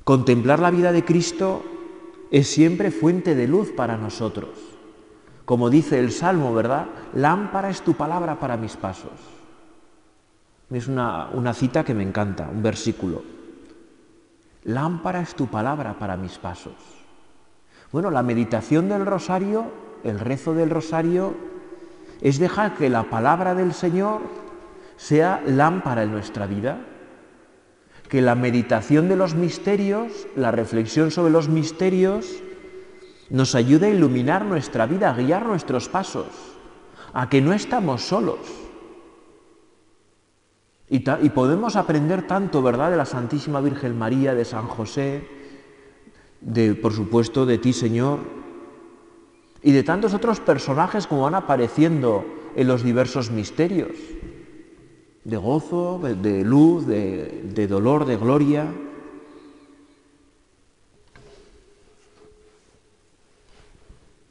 Contemplar 0.08 0.58
la 0.58 0.70
vida 0.70 0.90
de 0.90 1.04
Cristo 1.04 1.62
es 2.30 2.48
siempre 2.48 2.90
fuente 2.90 3.34
de 3.34 3.46
luz 3.46 3.72
para 3.72 3.98
nosotros. 3.98 4.48
Como 5.44 5.68
dice 5.68 6.00
el 6.00 6.12
Salmo, 6.12 6.54
¿verdad? 6.54 6.86
Lámpara 7.12 7.68
es 7.68 7.82
tu 7.82 7.92
palabra 7.92 8.40
para 8.40 8.56
mis 8.56 8.74
pasos. 8.74 9.12
Es 10.70 10.88
una, 10.88 11.28
una 11.34 11.52
cita 11.52 11.84
que 11.84 11.92
me 11.92 12.04
encanta, 12.04 12.48
un 12.50 12.62
versículo. 12.62 13.22
Lámpara 14.64 15.20
es 15.20 15.34
tu 15.34 15.48
palabra 15.48 15.98
para 15.98 16.16
mis 16.16 16.38
pasos. 16.38 16.72
Bueno, 17.92 18.10
la 18.10 18.22
meditación 18.22 18.88
del 18.88 19.04
rosario, 19.04 19.66
el 20.04 20.20
rezo 20.20 20.54
del 20.54 20.70
rosario, 20.70 21.34
es 22.22 22.38
dejar 22.38 22.76
que 22.76 22.88
la 22.88 23.10
palabra 23.10 23.54
del 23.54 23.74
Señor 23.74 24.22
sea 24.96 25.42
lámpara 25.44 26.04
en 26.04 26.12
nuestra 26.12 26.46
vida, 26.46 26.78
que 28.08 28.22
la 28.22 28.34
meditación 28.34 29.08
de 29.08 29.16
los 29.16 29.34
misterios, 29.34 30.26
la 30.34 30.50
reflexión 30.50 31.10
sobre 31.10 31.32
los 31.32 31.48
misterios, 31.48 32.42
nos 33.30 33.54
ayude 33.54 33.86
a 33.86 33.90
iluminar 33.90 34.44
nuestra 34.44 34.86
vida, 34.86 35.10
a 35.10 35.14
guiar 35.14 35.46
nuestros 35.46 35.88
pasos, 35.88 36.26
a 37.12 37.28
que 37.28 37.40
no 37.40 37.52
estamos 37.52 38.02
solos. 38.02 38.38
Y, 40.90 41.00
podemos 41.00 41.76
aprender 41.76 42.26
tanto, 42.26 42.62
¿verdad?, 42.62 42.90
de 42.90 42.96
la 42.96 43.04
Santísima 43.04 43.60
Virgen 43.60 43.98
María, 43.98 44.34
de 44.34 44.46
San 44.46 44.66
José, 44.66 45.28
de, 46.40 46.74
por 46.74 46.94
supuesto, 46.94 47.44
de 47.44 47.58
ti, 47.58 47.74
Señor, 47.74 48.20
y 49.62 49.72
de 49.72 49.82
tantos 49.82 50.14
otros 50.14 50.40
personajes 50.40 51.06
como 51.06 51.22
van 51.22 51.34
apareciendo 51.34 52.24
en 52.56 52.68
los 52.68 52.82
diversos 52.82 53.30
misterios, 53.30 53.90
de 55.24 55.36
gozo, 55.36 56.00
de 56.02 56.44
luz, 56.44 56.86
de, 56.86 57.50
de 57.54 57.66
dolor, 57.66 58.04
de 58.04 58.16
gloria. 58.16 58.66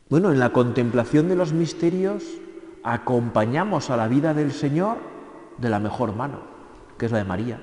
Bueno, 0.09 0.31
en 0.31 0.39
la 0.39 0.53
contemplación 0.53 1.27
de 1.27 1.35
los 1.35 1.53
misterios 1.53 2.23
acompañamos 2.83 3.89
a 3.89 3.97
la 3.97 4.07
vida 4.07 4.33
del 4.33 4.51
Señor 4.51 4.97
de 5.57 5.69
la 5.69 5.79
mejor 5.79 6.15
mano, 6.15 6.41
que 6.97 7.07
es 7.07 7.11
la 7.11 7.17
de 7.17 7.23
María 7.25 7.59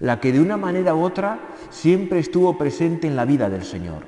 la 0.00 0.20
que 0.20 0.32
de 0.32 0.40
una 0.40 0.56
manera 0.56 0.94
u 0.94 1.02
otra 1.02 1.40
siempre 1.70 2.20
estuvo 2.20 2.56
presente 2.56 3.06
en 3.06 3.16
la 3.16 3.24
vida 3.24 3.48
del 3.48 3.64
Señor. 3.64 4.04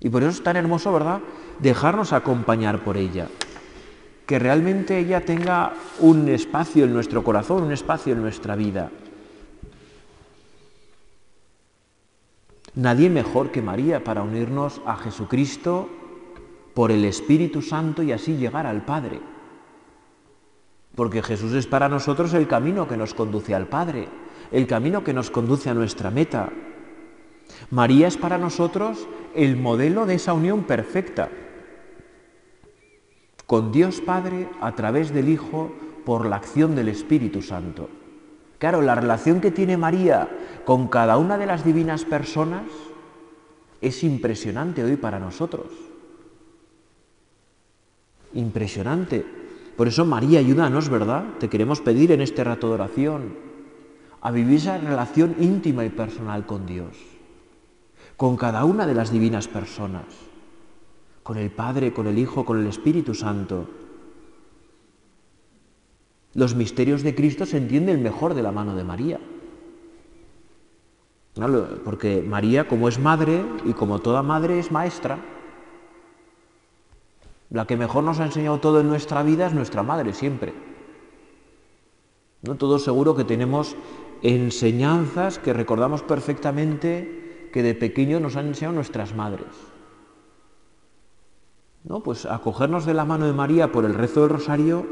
Y 0.00 0.10
por 0.10 0.22
eso 0.22 0.32
es 0.32 0.42
tan 0.42 0.56
hermoso, 0.56 0.92
¿verdad?, 0.92 1.20
dejarnos 1.60 2.12
acompañar 2.12 2.82
por 2.82 2.96
ella. 2.96 3.28
Que 4.26 4.38
realmente 4.38 4.98
ella 4.98 5.24
tenga 5.24 5.74
un 6.00 6.28
espacio 6.28 6.84
en 6.84 6.94
nuestro 6.94 7.22
corazón, 7.22 7.64
un 7.64 7.72
espacio 7.72 8.12
en 8.12 8.22
nuestra 8.22 8.56
vida. 8.56 8.90
Nadie 12.74 13.10
mejor 13.10 13.50
que 13.50 13.62
María 13.62 14.02
para 14.02 14.22
unirnos 14.22 14.80
a 14.86 14.96
Jesucristo 14.96 15.88
por 16.74 16.90
el 16.90 17.04
Espíritu 17.04 17.62
Santo 17.62 18.02
y 18.02 18.12
así 18.12 18.36
llegar 18.36 18.66
al 18.66 18.84
Padre 18.84 19.20
porque 20.94 21.22
Jesús 21.22 21.52
es 21.52 21.66
para 21.66 21.88
nosotros 21.88 22.34
el 22.34 22.46
camino 22.46 22.86
que 22.86 22.96
nos 22.96 23.14
conduce 23.14 23.54
al 23.54 23.66
Padre, 23.66 24.08
el 24.52 24.66
camino 24.66 25.02
que 25.02 25.12
nos 25.12 25.30
conduce 25.30 25.70
a 25.70 25.74
nuestra 25.74 26.10
meta. 26.10 26.50
María 27.70 28.06
es 28.06 28.16
para 28.16 28.38
nosotros 28.38 29.08
el 29.34 29.56
modelo 29.56 30.06
de 30.06 30.14
esa 30.14 30.32
unión 30.32 30.64
perfecta 30.64 31.30
con 33.46 33.72
Dios 33.72 34.00
Padre 34.00 34.48
a 34.60 34.72
través 34.72 35.12
del 35.12 35.28
Hijo 35.28 35.72
por 36.04 36.26
la 36.26 36.36
acción 36.36 36.74
del 36.74 36.88
Espíritu 36.88 37.42
Santo. 37.42 37.88
Claro, 38.58 38.82
la 38.82 38.94
relación 38.94 39.40
que 39.40 39.50
tiene 39.50 39.76
María 39.76 40.28
con 40.64 40.88
cada 40.88 41.18
una 41.18 41.36
de 41.36 41.46
las 41.46 41.64
divinas 41.64 42.04
personas 42.04 42.64
es 43.80 44.02
impresionante 44.04 44.82
hoy 44.82 44.96
para 44.96 45.18
nosotros. 45.18 45.66
Impresionante. 48.32 49.24
Por 49.76 49.88
eso 49.88 50.04
María, 50.04 50.38
ayúdanos, 50.38 50.88
¿verdad? 50.88 51.24
Te 51.38 51.48
queremos 51.48 51.80
pedir 51.80 52.12
en 52.12 52.20
este 52.20 52.44
rato 52.44 52.68
de 52.68 52.74
oración 52.74 53.36
a 54.20 54.30
vivir 54.30 54.56
esa 54.56 54.78
relación 54.78 55.36
íntima 55.38 55.84
y 55.84 55.90
personal 55.90 56.46
con 56.46 56.64
Dios, 56.64 56.96
con 58.16 58.36
cada 58.36 58.64
una 58.64 58.86
de 58.86 58.94
las 58.94 59.12
divinas 59.12 59.48
personas, 59.48 60.06
con 61.24 61.38
el 61.38 61.50
Padre, 61.50 61.92
con 61.92 62.06
el 62.06 62.18
Hijo, 62.18 62.44
con 62.44 62.60
el 62.60 62.66
Espíritu 62.68 63.14
Santo. 63.14 63.66
Los 66.34 66.54
misterios 66.54 67.02
de 67.02 67.14
Cristo 67.14 67.46
se 67.46 67.56
entienden 67.56 68.02
mejor 68.02 68.34
de 68.34 68.42
la 68.42 68.52
mano 68.52 68.76
de 68.76 68.84
María. 68.84 69.18
Porque 71.84 72.22
María, 72.22 72.68
como 72.68 72.88
es 72.88 72.98
madre 72.98 73.42
y 73.64 73.72
como 73.72 74.00
toda 74.00 74.22
madre, 74.22 74.58
es 74.58 74.70
maestra. 74.70 75.18
La 77.50 77.66
que 77.66 77.76
mejor 77.76 78.04
nos 78.04 78.20
ha 78.20 78.26
enseñado 78.26 78.60
todo 78.60 78.80
en 78.80 78.88
nuestra 78.88 79.22
vida 79.22 79.46
es 79.46 79.54
nuestra 79.54 79.82
madre, 79.82 80.12
siempre. 80.12 80.52
¿No? 82.42 82.56
Todos 82.56 82.84
seguro 82.84 83.16
que 83.16 83.24
tenemos 83.24 83.76
enseñanzas 84.22 85.38
que 85.38 85.54
recordamos 85.54 86.02
perfectamente 86.02 87.48
que 87.52 87.62
de 87.62 87.74
pequeños 87.74 88.20
nos 88.20 88.36
han 88.36 88.48
enseñado 88.48 88.74
nuestras 88.74 89.14
madres. 89.14 89.73
¿No? 91.84 92.00
Pues 92.00 92.24
acogernos 92.24 92.86
de 92.86 92.94
la 92.94 93.04
mano 93.04 93.26
de 93.26 93.34
María 93.34 93.70
por 93.70 93.84
el 93.84 93.94
rezo 93.94 94.22
del 94.22 94.30
rosario 94.30 94.86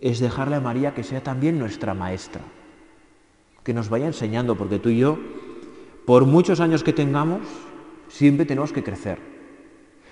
es 0.00 0.20
dejarle 0.20 0.56
a 0.56 0.60
María 0.60 0.94
que 0.94 1.04
sea 1.04 1.22
también 1.22 1.58
nuestra 1.58 1.94
maestra, 1.94 2.42
que 3.62 3.74
nos 3.74 3.88
vaya 3.88 4.06
enseñando, 4.06 4.56
porque 4.56 4.78
tú 4.78 4.88
y 4.88 4.98
yo, 4.98 5.18
por 6.06 6.26
muchos 6.26 6.60
años 6.60 6.82
que 6.82 6.92
tengamos, 6.92 7.40
siempre 8.08 8.46
tenemos 8.46 8.72
que 8.72 8.82
crecer, 8.82 9.18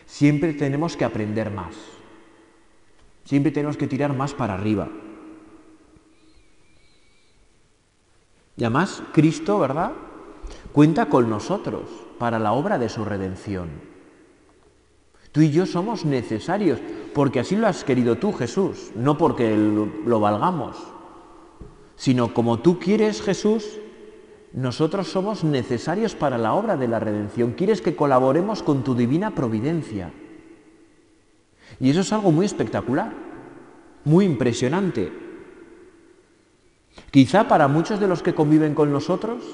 siempre 0.06 0.52
tenemos 0.52 0.96
que 0.96 1.04
aprender 1.04 1.50
más, 1.50 1.74
siempre 3.24 3.50
tenemos 3.50 3.76
que 3.76 3.88
tirar 3.88 4.16
más 4.16 4.32
para 4.32 4.54
arriba. 4.54 4.88
Y 8.56 8.64
además, 8.64 9.02
Cristo, 9.12 9.58
¿verdad? 9.58 9.92
Cuenta 10.72 11.06
con 11.06 11.30
nosotros 11.30 11.88
para 12.18 12.38
la 12.38 12.52
obra 12.52 12.78
de 12.78 12.88
su 12.88 13.04
redención. 13.04 13.89
Tú 15.32 15.42
y 15.42 15.50
yo 15.50 15.66
somos 15.66 16.04
necesarios, 16.04 16.80
porque 17.14 17.40
así 17.40 17.56
lo 17.56 17.66
has 17.66 17.84
querido 17.84 18.16
tú, 18.16 18.32
Jesús, 18.32 18.90
no 18.96 19.16
porque 19.16 19.56
lo 19.56 20.20
valgamos, 20.20 20.76
sino 21.96 22.34
como 22.34 22.58
tú 22.58 22.78
quieres, 22.78 23.22
Jesús, 23.22 23.78
nosotros 24.52 25.06
somos 25.06 25.44
necesarios 25.44 26.14
para 26.16 26.36
la 26.36 26.54
obra 26.54 26.76
de 26.76 26.88
la 26.88 26.98
redención. 26.98 27.52
Quieres 27.52 27.80
que 27.80 27.94
colaboremos 27.94 28.62
con 28.62 28.82
tu 28.82 28.94
divina 28.94 29.34
providencia. 29.34 30.12
Y 31.78 31.90
eso 31.90 32.00
es 32.00 32.12
algo 32.12 32.32
muy 32.32 32.46
espectacular, 32.46 33.12
muy 34.04 34.24
impresionante. 34.24 35.12
Quizá 37.12 37.46
para 37.46 37.68
muchos 37.68 38.00
de 38.00 38.08
los 38.08 38.22
que 38.22 38.34
conviven 38.34 38.74
con 38.74 38.92
nosotros, 38.92 39.44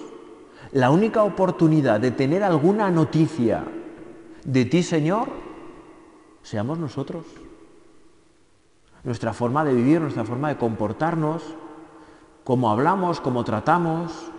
la 0.73 0.91
única 0.91 1.23
oportunidad 1.23 2.01
de 2.01 2.11
tener 2.11 2.43
alguna 2.43 2.91
noticia 2.91 3.65
de 4.45 4.65
ti, 4.65 4.83
Señor, 4.83 5.29
seamos 6.47 6.79
nosotros. 6.79 7.25
Nuestra 9.03 9.33
forma 9.33 9.65
de 9.65 9.75
vivir, 9.75 10.01
nuestra 10.01 10.25
forma 10.25 10.49
de 10.49 10.57
comportarnos, 10.57 11.43
cómo 12.45 12.71
hablamos, 12.71 13.21
cómo 13.21 13.43
tratamos, 13.43 14.31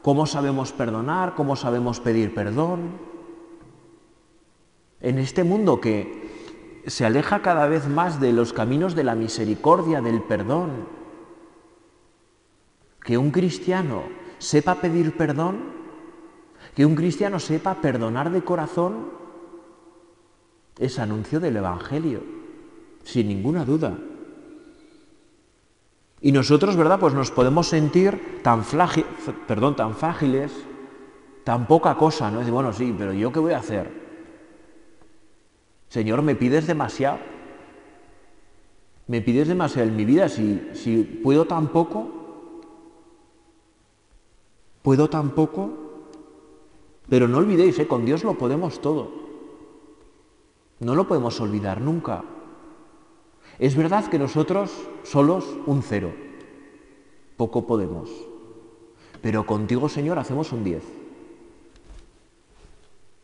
cómo 0.00 0.26
sabemos 0.26 0.70
perdonar, 0.70 1.34
cómo 1.34 1.56
sabemos 1.56 1.98
pedir 1.98 2.32
perdón. 2.34 2.92
En 5.00 5.18
este 5.18 5.42
mundo 5.42 5.80
que 5.80 6.84
se 6.86 7.04
aleja 7.04 7.42
cada 7.42 7.66
vez 7.66 7.88
más 7.88 8.20
de 8.20 8.32
los 8.32 8.52
caminos 8.52 8.94
de 8.94 9.02
la 9.02 9.16
misericordia, 9.16 10.00
del 10.00 10.22
perdón, 10.22 10.86
que 13.02 13.18
un 13.18 13.32
cristiano 13.32 14.04
sepa 14.38 14.76
pedir 14.76 15.16
perdón, 15.16 15.64
que 16.76 16.86
un 16.86 16.94
cristiano 16.94 17.40
sepa 17.40 17.74
perdonar 17.74 18.30
de 18.30 18.44
corazón, 18.44 19.19
es 20.78 20.98
anuncio 20.98 21.40
del 21.40 21.56
Evangelio, 21.56 22.22
sin 23.04 23.28
ninguna 23.28 23.64
duda. 23.64 23.96
Y 26.20 26.32
nosotros, 26.32 26.76
¿verdad? 26.76 27.00
Pues 27.00 27.14
nos 27.14 27.30
podemos 27.30 27.66
sentir 27.66 28.40
tan, 28.42 28.62
perdón, 29.46 29.76
tan 29.76 29.94
tan 31.44 31.66
poca 31.66 31.96
cosa, 31.96 32.30
¿no? 32.30 32.42
Es 32.42 32.50
bueno, 32.50 32.72
sí, 32.72 32.94
pero 32.96 33.12
¿yo 33.12 33.32
qué 33.32 33.40
voy 33.40 33.52
a 33.52 33.58
hacer? 33.58 33.90
Señor, 35.88 36.22
me 36.22 36.34
pides 36.34 36.66
demasiado. 36.66 37.18
Me 39.06 39.22
pides 39.22 39.48
demasiado 39.48 39.88
en 39.88 39.96
mi 39.96 40.04
vida. 40.04 40.28
Si, 40.28 40.70
si 40.74 41.02
puedo 41.02 41.46
tan 41.46 41.68
poco, 41.68 42.20
¿Puedo 44.82 45.10
tampoco? 45.10 45.70
Pero 47.08 47.28
no 47.28 47.38
olvidéis, 47.38 47.78
¿eh? 47.78 47.86
con 47.86 48.04
Dios 48.06 48.24
lo 48.24 48.38
podemos 48.38 48.80
todo. 48.80 49.19
No 50.80 50.94
lo 50.94 51.06
podemos 51.06 51.38
olvidar 51.40 51.80
nunca. 51.80 52.24
Es 53.58 53.76
verdad 53.76 54.06
que 54.06 54.18
nosotros 54.18 54.72
solos 55.02 55.44
un 55.66 55.82
cero. 55.82 56.12
Poco 57.36 57.66
podemos. 57.66 58.10
Pero 59.22 59.44
contigo, 59.44 59.90
Señor, 59.90 60.18
hacemos 60.18 60.52
un 60.52 60.64
diez. 60.64 60.82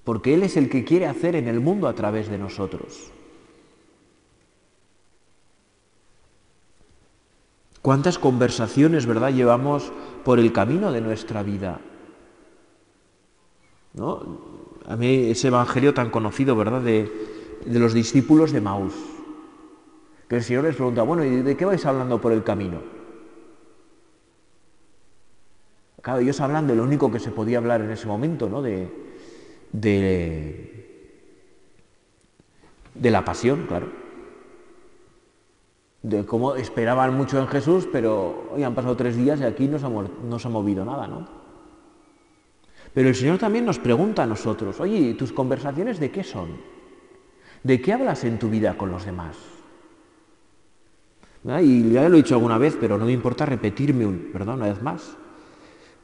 Porque 0.04 0.34
Él 0.34 0.42
es 0.42 0.58
el 0.58 0.68
que 0.68 0.84
quiere 0.84 1.06
hacer 1.06 1.34
en 1.34 1.48
el 1.48 1.60
mundo 1.60 1.88
a 1.88 1.94
través 1.94 2.28
de 2.28 2.38
nosotros. 2.38 3.10
¿Cuántas 7.80 8.18
conversaciones, 8.18 9.06
verdad, 9.06 9.32
llevamos 9.32 9.92
por 10.24 10.38
el 10.38 10.52
camino 10.52 10.92
de 10.92 11.00
nuestra 11.00 11.42
vida? 11.42 11.80
¿No? 13.94 14.38
A 14.86 14.96
mí 14.96 15.30
ese 15.30 15.48
evangelio 15.48 15.94
tan 15.94 16.10
conocido, 16.10 16.56
¿verdad?, 16.56 16.82
de, 16.82 17.25
de 17.66 17.78
los 17.78 17.92
discípulos 17.92 18.52
de 18.52 18.60
Maús. 18.60 18.94
Que 20.28 20.36
el 20.36 20.42
Señor 20.42 20.64
les 20.64 20.76
pregunta, 20.76 21.02
bueno, 21.02 21.24
¿y 21.24 21.42
de 21.42 21.56
qué 21.56 21.64
vais 21.64 21.84
hablando 21.84 22.20
por 22.20 22.32
el 22.32 22.42
camino? 22.42 22.80
Claro, 26.02 26.20
ellos 26.20 26.40
hablan 26.40 26.66
de 26.66 26.76
lo 26.76 26.84
único 26.84 27.10
que 27.10 27.18
se 27.18 27.30
podía 27.30 27.58
hablar 27.58 27.80
en 27.80 27.90
ese 27.90 28.06
momento, 28.06 28.48
¿no? 28.48 28.62
De, 28.62 28.88
de, 29.72 31.10
de 32.94 33.10
la 33.10 33.24
pasión, 33.24 33.66
claro 33.66 34.06
de 36.06 36.24
cómo 36.24 36.54
esperaban 36.54 37.16
mucho 37.16 37.36
en 37.40 37.48
Jesús, 37.48 37.88
pero 37.90 38.48
hoy 38.52 38.62
han 38.62 38.76
pasado 38.76 38.96
tres 38.96 39.16
días 39.16 39.40
y 39.40 39.44
aquí 39.44 39.66
no 39.66 39.76
se, 39.76 39.86
ha, 39.86 40.50
movido 40.50 40.84
nada, 40.84 41.08
¿no? 41.08 41.26
Pero 42.94 43.08
el 43.08 43.14
Señor 43.16 43.38
también 43.38 43.64
nos 43.64 43.80
pregunta 43.80 44.22
a 44.22 44.26
nosotros, 44.26 44.78
oye, 44.78 45.14
¿tus 45.14 45.32
conversaciones 45.32 45.98
de 45.98 46.12
qué 46.12 46.22
son? 46.22 46.75
¿De 47.66 47.80
qué 47.80 47.92
hablas 47.92 48.22
en 48.22 48.38
tu 48.38 48.48
vida 48.48 48.78
con 48.78 48.92
los 48.92 49.04
demás? 49.04 49.36
Y 51.42 51.90
ya 51.90 52.08
lo 52.08 52.14
he 52.14 52.18
dicho 52.18 52.36
alguna 52.36 52.58
vez, 52.58 52.76
pero 52.80 52.96
no 52.96 53.06
me 53.06 53.10
importa 53.12 53.44
repetirme 53.44 54.06
una 54.06 54.68
vez 54.68 54.80
más. 54.82 55.16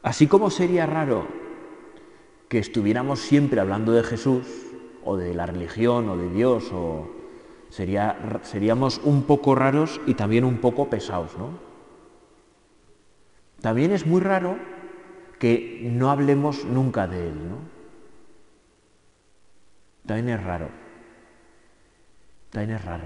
Así 0.02 0.26
como 0.26 0.50
sería 0.50 0.86
raro 0.86 1.28
que 2.48 2.58
estuviéramos 2.58 3.20
siempre 3.20 3.60
hablando 3.60 3.92
de 3.92 4.02
Jesús, 4.02 4.44
o 5.04 5.16
de 5.16 5.34
la 5.34 5.46
religión, 5.46 6.08
o 6.08 6.16
de 6.16 6.30
Dios, 6.30 6.68
o, 6.72 7.08
seríamos 7.70 9.00
un 9.04 9.22
poco 9.22 9.54
raros 9.54 10.00
y 10.04 10.14
también 10.14 10.44
un 10.44 10.58
poco 10.58 10.90
pesados, 10.90 11.38
¿no? 11.38 11.50
También 13.60 13.92
es 13.92 14.04
muy 14.04 14.20
raro 14.20 14.56
que 15.38 15.88
no 15.92 16.10
hablemos 16.10 16.64
nunca 16.64 17.06
de 17.06 17.28
Él, 17.28 17.34
¿no? 17.36 17.58
También 20.06 20.40
es 20.40 20.44
raro. 20.44 20.82
También 22.52 22.76
es 22.76 22.84
raro. 22.84 23.04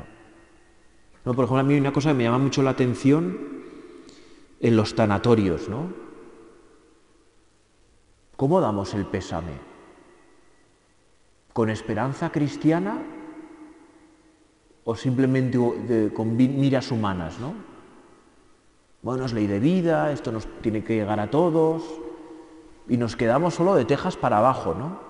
No, 1.25 1.33
por 1.33 1.45
ejemplo, 1.45 1.61
a 1.61 1.63
mí 1.63 1.79
una 1.79 1.93
cosa 1.93 2.11
que 2.11 2.17
me 2.17 2.25
llama 2.25 2.39
mucho 2.39 2.63
la 2.63 2.71
atención 2.71 3.39
en 4.61 4.77
los 4.77 4.95
tanatorios, 4.95 5.69
¿no? 5.69 5.93
¿Cómo 8.37 8.61
damos 8.61 8.93
el 8.95 9.07
pésame? 9.07 9.53
¿Con 11.53 11.71
esperanza 11.71 12.31
cristiana 12.31 12.99
o 14.85 14.95
simplemente 14.95 16.13
con 16.13 16.37
miras 16.37 16.91
humanas, 16.91 17.39
¿no? 17.41 17.55
Bueno, 19.03 19.25
es 19.25 19.33
ley 19.33 19.47
de 19.47 19.61
vida, 19.61 20.13
esto 20.13 20.33
nos 20.33 20.47
tiene 20.61 20.83
que 20.83 20.97
llegar 20.97 21.21
a 21.21 21.31
todos, 21.31 21.83
y 22.89 22.97
nos 22.97 23.17
quedamos 23.17 23.55
solo 23.55 23.75
de 23.75 23.85
tejas 23.85 24.17
para 24.17 24.39
abajo, 24.39 24.75
¿no? 24.75 25.06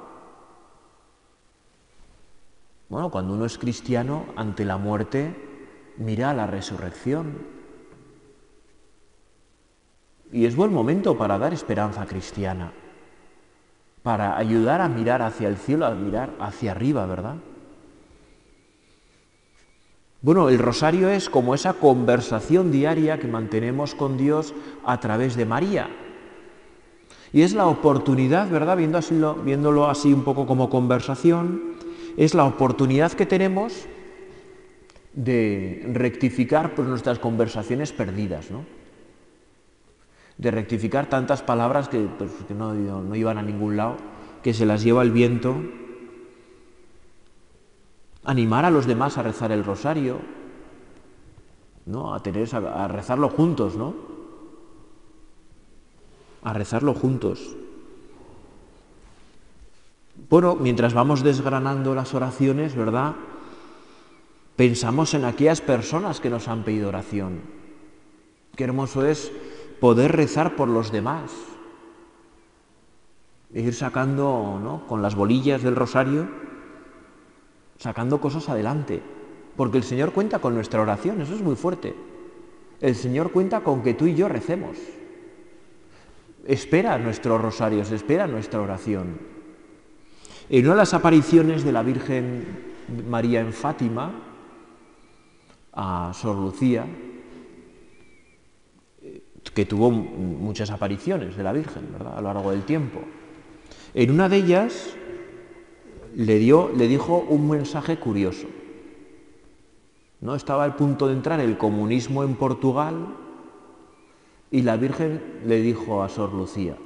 Bueno, 2.89 3.11
cuando 3.11 3.35
uno 3.35 3.47
es 3.47 3.59
cristiano, 3.59 4.27
ante 4.37 4.65
la 4.65 4.77
muerte, 4.77 5.35
mira 5.97 6.31
a 6.31 6.35
la 6.35 6.47
resurrección. 6.47 7.39
Y 10.33 10.45
es 10.45 10.55
buen 10.55 10.73
momento 10.73 11.19
para 11.19 11.39
dar 11.39 11.53
esperanza 11.53 12.07
cristiana, 12.07 12.73
para 14.03 14.37
ayudar 14.37 14.81
a 14.81 14.89
mirar 14.89 15.23
hacia 15.23 15.49
el 15.49 15.57
cielo, 15.57 15.87
a 15.87 15.95
mirar 15.95 16.35
hacia 16.39 16.73
arriba, 16.73 17.07
¿verdad? 17.07 17.37
Bueno, 20.23 20.49
el 20.49 20.59
rosario 20.59 21.09
es 21.09 21.29
como 21.29 21.55
esa 21.55 21.75
conversación 21.75 22.73
diaria 22.73 23.19
que 23.19 23.29
mantenemos 23.29 23.95
con 23.95 24.17
Dios 24.17 24.55
a 24.85 24.99
través 24.99 25.37
de 25.37 25.45
María. 25.45 25.89
Y 27.33 27.43
es 27.43 27.53
la 27.55 27.67
oportunidad, 27.67 28.49
¿verdad? 28.49 28.77
viéndolo 28.77 29.89
así 29.89 30.13
un 30.13 30.25
poco 30.25 30.47
como 30.47 30.71
conversación, 30.71 31.76
es 32.17 32.35
la 32.35 32.45
oportunidad 32.45 33.13
que 33.13 33.27
tenemos 33.27 33.87
de 35.13 35.85
rectificar 35.93 36.75
pues, 36.75 36.89
nuestras 36.89 37.19
conversaciones 37.19 37.93
perdidas, 37.93 38.51
¿no? 38.51 38.65
De 40.39 40.51
rectificar 40.51 41.07
tantas 41.07 41.43
palabras 41.43 41.89
que, 41.89 41.99
pues, 42.19 42.31
que 42.47 42.55
no, 42.55 42.75
iban 43.15 43.39
a 43.39 43.43
ningún 43.43 43.77
lado, 43.77 43.97
que 44.43 44.53
se 44.55 44.67
las 44.67 44.83
lleva 44.83 45.03
el 45.03 45.11
viento 45.11 45.57
animar 48.25 48.65
a 48.65 48.71
los 48.71 48.87
demás 48.87 49.17
a 49.19 49.23
rezar 49.23 49.53
el 49.53 49.65
rosario, 49.65 50.19
¿no? 51.87 52.13
A, 52.13 52.23
tener, 52.23 52.49
a 52.55 52.89
rezarlo 52.89 53.29
juntos, 53.29 53.77
¿no? 53.77 53.95
A 56.43 56.53
rezarlo 56.53 56.93
juntos. 56.93 57.57
Bueno, 60.29 60.57
mientras 60.57 60.93
vamos 60.93 61.23
desgranando 61.23 61.95
las 61.95 62.13
oraciones, 62.13 62.75
¿verdad? 62.75 63.15
Pensamos 64.57 65.15
en 65.15 65.25
aquellas 65.25 65.61
personas 65.61 66.21
que 66.21 66.31
nos 66.31 66.49
han 66.49 66.65
pedido 66.65 66.89
oración. 66.89 67.43
Qué 68.57 68.65
hermoso 68.65 69.07
es 69.07 69.31
poder 69.79 70.17
rezar 70.17 70.57
por 70.57 70.67
los 70.69 70.91
demás. 70.91 71.31
Ir 73.55 73.73
sacando, 73.73 74.59
¿no? 74.61 74.85
Con 74.89 75.01
las 75.01 75.15
bolillas 75.15 75.63
del 75.63 75.77
rosario, 75.77 76.27
sacando 77.79 78.21
cosas 78.21 78.49
adelante. 78.49 79.03
Porque 79.57 79.79
el 79.79 79.85
Señor 79.85 80.13
cuenta 80.13 80.41
con 80.41 80.55
nuestra 80.55 80.83
oración, 80.83 81.21
eso 81.21 81.35
es 81.35 81.43
muy 81.43 81.55
fuerte. 81.55 81.95
El 82.81 82.97
Señor 82.97 83.31
cuenta 83.31 83.61
con 83.61 83.83
que 83.83 83.95
tú 83.95 84.07
y 84.07 84.17
yo 84.17 84.29
recemos. 84.29 84.77
Espera 86.45 86.99
nuestros 86.99 87.41
rosarios, 87.41 87.93
espera 87.93 88.27
nuestra 88.27 88.61
oración. 88.61 89.36
En 90.49 90.65
una 90.65 90.75
de 90.75 90.81
las 90.81 90.95
apariciones 90.95 91.65
de 91.65 91.73
la 91.73 91.83
Virgen 91.83 92.45
María 93.09 93.41
en 93.41 93.53
Fátima, 93.53 94.13
a 95.73 96.13
Sor 96.15 96.37
Lucía, 96.37 96.87
que 99.55 99.65
tuvo 99.67 99.91
muchas 99.91 100.71
apariciones 100.71 101.37
de 101.37 101.43
la 101.43 101.53
Virgen 101.53 101.89
a 102.15 102.21
lo 102.21 102.33
largo 102.33 102.51
del 102.53 102.63
tiempo. 102.63 103.01
En 103.95 104.11
una 104.11 104.29
de 104.29 104.37
ellas 104.37 104.95
le, 106.15 106.39
dio, 106.39 106.71
le 106.77 106.87
dijo 106.87 107.27
un 107.29 107.49
mensaje 107.49 107.99
curioso. 107.99 108.47
¿no? 110.21 110.35
Estaba 110.35 110.65
al 110.65 110.77
punto 110.77 111.09
de 111.09 111.15
entrar 111.15 111.41
el 111.41 111.59
comunismo 111.59 112.23
en 112.23 112.35
Portugal 112.37 113.17
y 114.51 114.63
la 114.63 114.77
Virgen 114.77 115.41
le 115.45 115.61
dijo 115.61 116.03
a 116.03 116.09
Sor 116.09 116.33
Lucía, 116.33 116.77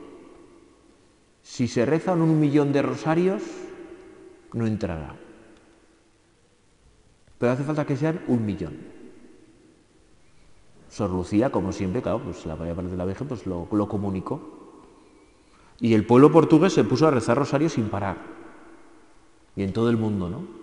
si 1.43 1.69
se 1.69 1.87
rezan 1.87 2.21
un 2.21 2.39
millón 2.39 2.73
de 2.73 2.83
rosarios, 2.83 3.43
no 4.53 4.67
entrará. 4.67 5.17
Pero 7.39 7.53
hace 7.53 7.65
falta 7.65 7.87
que 7.87 7.97
sean 7.97 8.21
un 8.29 8.45
millón. 8.45 8.77
Sor 10.91 11.11
Lucía, 11.11 11.51
como 11.51 11.73
siempre, 11.73 12.03
claro, 12.03 12.21
pues 12.23 12.45
la 12.47 12.57
de 12.57 12.97
la 12.97 13.05
Virgen 13.05 13.29
pues 13.29 13.47
lo, 13.47 13.69
lo 13.71 13.89
comunicó. 13.89 14.41
Y 15.81 15.95
el 15.95 16.05
pueblo 16.05 16.31
portugués 16.31 16.75
se 16.75 16.85
puso 16.85 17.07
a 17.07 17.11
rezar 17.11 17.39
rosarios 17.39 17.73
sin 17.73 17.89
parar. 17.89 18.19
Y 19.57 19.63
en 19.63 19.73
todo 19.73 19.89
el 19.89 19.97
mundo, 19.97 20.29
¿no? 20.29 20.61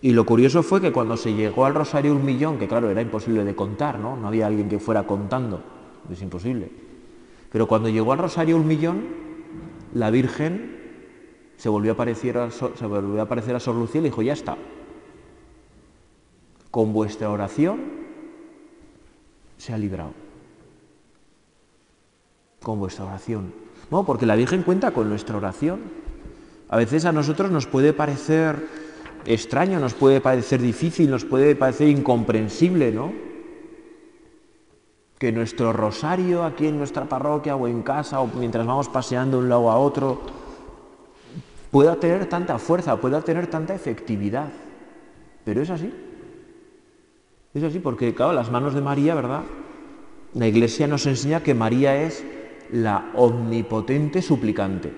Y 0.00 0.12
lo 0.12 0.24
curioso 0.24 0.62
fue 0.62 0.80
que 0.80 0.92
cuando 0.92 1.16
se 1.16 1.34
llegó 1.34 1.66
al 1.66 1.74
rosario 1.74 2.12
un 2.12 2.24
millón, 2.24 2.58
que 2.58 2.68
claro, 2.68 2.88
era 2.88 3.02
imposible 3.02 3.44
de 3.44 3.56
contar, 3.56 3.98
¿no? 3.98 4.16
No 4.16 4.28
había 4.28 4.46
alguien 4.46 4.68
que 4.68 4.78
fuera 4.78 5.06
contando, 5.06 5.60
es 6.10 6.22
imposible. 6.22 6.70
Pero 7.50 7.66
cuando 7.66 7.88
llegó 7.88 8.12
al 8.12 8.18
rosario 8.18 8.56
un 8.56 8.66
millón, 8.66 9.25
la 9.96 10.10
Virgen 10.10 10.76
se 11.56 11.68
volvió 11.68 11.92
a 11.92 11.94
aparecer 11.94 12.36
a, 12.36 12.50
aparecer 13.22 13.56
a 13.56 13.60
Sor 13.60 13.76
Lucía 13.76 14.00
y 14.00 14.02
le 14.02 14.10
dijo, 14.10 14.22
ya 14.22 14.34
está. 14.34 14.56
Con 16.70 16.92
vuestra 16.92 17.30
oración 17.30 17.80
se 19.56 19.72
ha 19.72 19.78
librado. 19.78 20.12
Con 22.62 22.78
vuestra 22.78 23.06
oración. 23.06 23.54
No, 23.90 24.04
porque 24.04 24.26
la 24.26 24.36
Virgen 24.36 24.62
cuenta 24.62 24.90
con 24.90 25.08
nuestra 25.08 25.36
oración. 25.36 25.80
A 26.68 26.76
veces 26.76 27.06
a 27.06 27.12
nosotros 27.12 27.50
nos 27.50 27.66
puede 27.66 27.94
parecer 27.94 28.68
extraño, 29.24 29.80
nos 29.80 29.94
puede 29.94 30.20
parecer 30.20 30.60
difícil, 30.60 31.10
nos 31.10 31.24
puede 31.24 31.56
parecer 31.56 31.88
incomprensible, 31.88 32.92
¿no? 32.92 33.12
Que 35.18 35.32
nuestro 35.32 35.72
rosario 35.72 36.44
aquí 36.44 36.66
en 36.66 36.78
nuestra 36.78 37.04
parroquia 37.06 37.56
o 37.56 37.68
en 37.68 37.82
casa 37.82 38.20
o 38.20 38.26
mientras 38.26 38.66
vamos 38.66 38.88
paseando 38.88 39.38
de 39.38 39.44
un 39.44 39.48
lado 39.48 39.70
a 39.70 39.78
otro 39.78 40.20
pueda 41.70 41.96
tener 41.96 42.26
tanta 42.26 42.58
fuerza, 42.58 42.96
pueda 42.96 43.20
tener 43.22 43.48
tanta 43.48 43.74
efectividad. 43.74 44.48
Pero 45.44 45.62
es 45.62 45.70
así. 45.70 45.92
Es 47.54 47.62
así 47.62 47.78
porque, 47.78 48.14
claro, 48.14 48.32
las 48.32 48.50
manos 48.50 48.74
de 48.74 48.80
María, 48.80 49.14
¿verdad? 49.14 49.42
La 50.34 50.46
Iglesia 50.46 50.86
nos 50.86 51.06
enseña 51.06 51.42
que 51.42 51.54
María 51.54 52.02
es 52.02 52.24
la 52.70 53.10
omnipotente 53.14 54.22
suplicante. 54.22 54.92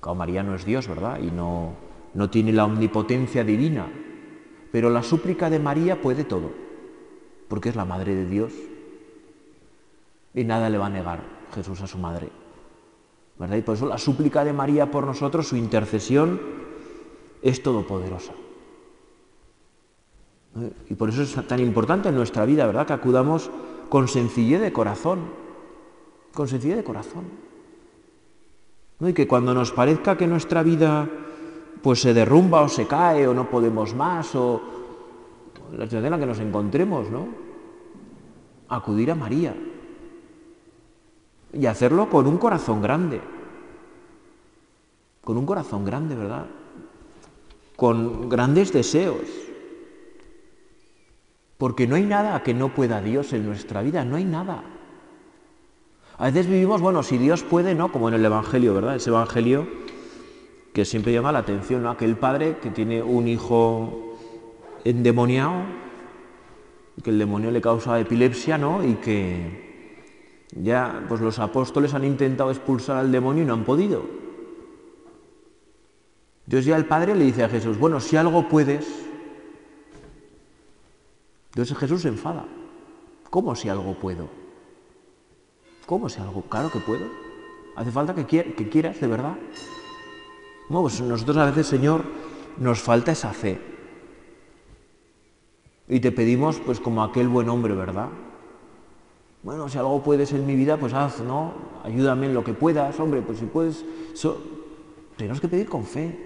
Claro, 0.00 0.14
María 0.14 0.42
no 0.42 0.54
es 0.54 0.64
Dios, 0.64 0.88
¿verdad? 0.88 1.20
Y 1.20 1.30
no, 1.30 1.74
no 2.14 2.30
tiene 2.30 2.52
la 2.52 2.64
omnipotencia 2.64 3.44
divina, 3.44 3.86
pero 4.72 4.90
la 4.90 5.02
súplica 5.02 5.50
de 5.50 5.58
María 5.58 6.00
puede 6.00 6.24
todo, 6.24 6.50
porque 7.50 7.68
es 7.68 7.76
la 7.76 7.84
Madre 7.84 8.14
de 8.14 8.26
Dios 8.26 8.52
y 10.32 10.44
nada 10.44 10.70
le 10.70 10.78
va 10.78 10.86
a 10.86 10.90
negar 10.90 11.20
Jesús 11.52 11.80
a 11.80 11.88
su 11.88 11.98
Madre. 11.98 12.28
¿verdad? 13.38 13.56
Y 13.56 13.62
por 13.62 13.74
eso 13.74 13.86
la 13.86 13.98
súplica 13.98 14.44
de 14.44 14.52
María 14.52 14.92
por 14.92 15.04
nosotros, 15.04 15.48
su 15.48 15.56
intercesión, 15.56 16.40
es 17.42 17.60
todopoderosa. 17.60 18.32
Y 20.88 20.94
por 20.94 21.08
eso 21.08 21.22
es 21.22 21.34
tan 21.48 21.58
importante 21.58 22.08
en 22.08 22.14
nuestra 22.14 22.46
vida, 22.46 22.66
¿verdad? 22.66 22.86
Que 22.86 22.92
acudamos 22.92 23.50
con 23.88 24.06
sencillez 24.06 24.60
de 24.60 24.72
corazón, 24.72 25.18
con 26.32 26.46
sencillez 26.46 26.76
de 26.76 26.84
corazón. 26.84 27.24
Y 29.00 29.12
que 29.12 29.26
cuando 29.26 29.54
nos 29.54 29.72
parezca 29.72 30.16
que 30.16 30.28
nuestra 30.28 30.62
vida 30.62 31.08
pues 31.82 32.00
se 32.00 32.14
derrumba 32.14 32.60
o 32.60 32.68
se 32.68 32.86
cae 32.86 33.26
o 33.26 33.34
no 33.34 33.50
podemos 33.50 33.94
más 33.94 34.34
o 34.36 34.79
la 35.72 35.84
situación 35.84 36.06
en 36.06 36.10
la 36.10 36.18
que 36.18 36.26
nos 36.26 36.40
encontremos, 36.40 37.10
¿no? 37.10 37.28
Acudir 38.68 39.10
a 39.10 39.14
María 39.14 39.54
y 41.52 41.66
hacerlo 41.66 42.08
con 42.08 42.26
un 42.26 42.38
corazón 42.38 42.80
grande, 42.80 43.20
con 45.22 45.36
un 45.36 45.46
corazón 45.46 45.84
grande, 45.84 46.14
¿verdad? 46.14 46.46
Con 47.76 48.28
grandes 48.28 48.72
deseos. 48.72 49.26
Porque 51.58 51.86
no 51.86 51.96
hay 51.96 52.04
nada 52.04 52.42
que 52.42 52.54
no 52.54 52.74
pueda 52.74 53.00
Dios 53.00 53.32
en 53.32 53.44
nuestra 53.44 53.82
vida, 53.82 54.04
no 54.04 54.16
hay 54.16 54.24
nada. 54.24 54.62
A 56.16 56.24
veces 56.24 56.46
vivimos, 56.46 56.80
bueno, 56.80 57.02
si 57.02 57.18
Dios 57.18 57.42
puede, 57.42 57.74
¿no? 57.74 57.90
Como 57.92 58.08
en 58.08 58.14
el 58.14 58.24
Evangelio, 58.24 58.74
¿verdad? 58.74 58.96
Ese 58.96 59.10
Evangelio 59.10 59.66
que 60.72 60.84
siempre 60.84 61.12
llama 61.12 61.32
la 61.32 61.40
atención, 61.40 61.82
¿no? 61.82 61.90
Aquel 61.90 62.16
padre 62.16 62.58
que 62.58 62.70
tiene 62.70 63.02
un 63.02 63.26
hijo 63.26 64.09
endemoniado, 64.84 65.62
que 67.02 67.10
el 67.10 67.18
demonio 67.18 67.50
le 67.50 67.60
causa 67.60 67.98
epilepsia, 67.98 68.58
¿no? 68.58 68.84
Y 68.84 68.94
que 68.94 69.70
ya 70.52 71.04
pues 71.08 71.20
los 71.20 71.38
apóstoles 71.38 71.94
han 71.94 72.04
intentado 72.04 72.50
expulsar 72.50 72.96
al 72.96 73.12
demonio 73.12 73.42
y 73.42 73.46
no 73.46 73.54
han 73.54 73.64
podido. 73.64 74.04
Entonces 76.46 76.66
ya 76.66 76.76
el 76.76 76.86
padre 76.86 77.14
le 77.14 77.24
dice 77.24 77.44
a 77.44 77.48
Jesús, 77.48 77.78
bueno, 77.78 78.00
si 78.00 78.16
algo 78.16 78.48
puedes, 78.48 78.86
entonces 81.50 81.76
Jesús 81.78 82.02
se 82.02 82.08
enfada. 82.08 82.44
¿Cómo 83.28 83.54
si 83.54 83.68
algo 83.68 83.94
puedo? 83.94 84.28
¿Cómo 85.86 86.08
si 86.08 86.20
algo? 86.20 86.42
Claro 86.42 86.70
que 86.70 86.80
puedo. 86.80 87.06
Hace 87.76 87.92
falta 87.92 88.14
que, 88.14 88.26
que 88.26 88.68
quieras 88.68 89.00
de 89.00 89.06
verdad. 89.06 89.36
No, 90.68 90.82
pues 90.82 91.00
nosotros 91.00 91.36
a 91.36 91.46
veces, 91.46 91.66
Señor, 91.66 92.04
nos 92.58 92.80
falta 92.80 93.12
esa 93.12 93.32
fe. 93.32 93.60
Y 95.90 96.00
te 96.00 96.12
pedimos, 96.12 96.60
pues 96.64 96.80
como 96.80 97.02
aquel 97.02 97.28
buen 97.28 97.48
hombre, 97.48 97.74
¿verdad? 97.74 98.08
Bueno, 99.42 99.68
si 99.68 99.76
algo 99.76 100.02
puedes 100.02 100.32
en 100.32 100.46
mi 100.46 100.54
vida, 100.54 100.76
pues 100.76 100.94
haz, 100.94 101.20
¿no? 101.20 101.52
Ayúdame 101.82 102.26
en 102.26 102.34
lo 102.34 102.44
que 102.44 102.54
puedas, 102.54 102.98
hombre, 103.00 103.22
pues 103.22 103.40
si 103.40 103.46
puedes... 103.46 103.84
Tenemos 105.16 105.40
que 105.40 105.48
pedir 105.48 105.68
con 105.68 105.84
fe, 105.84 106.16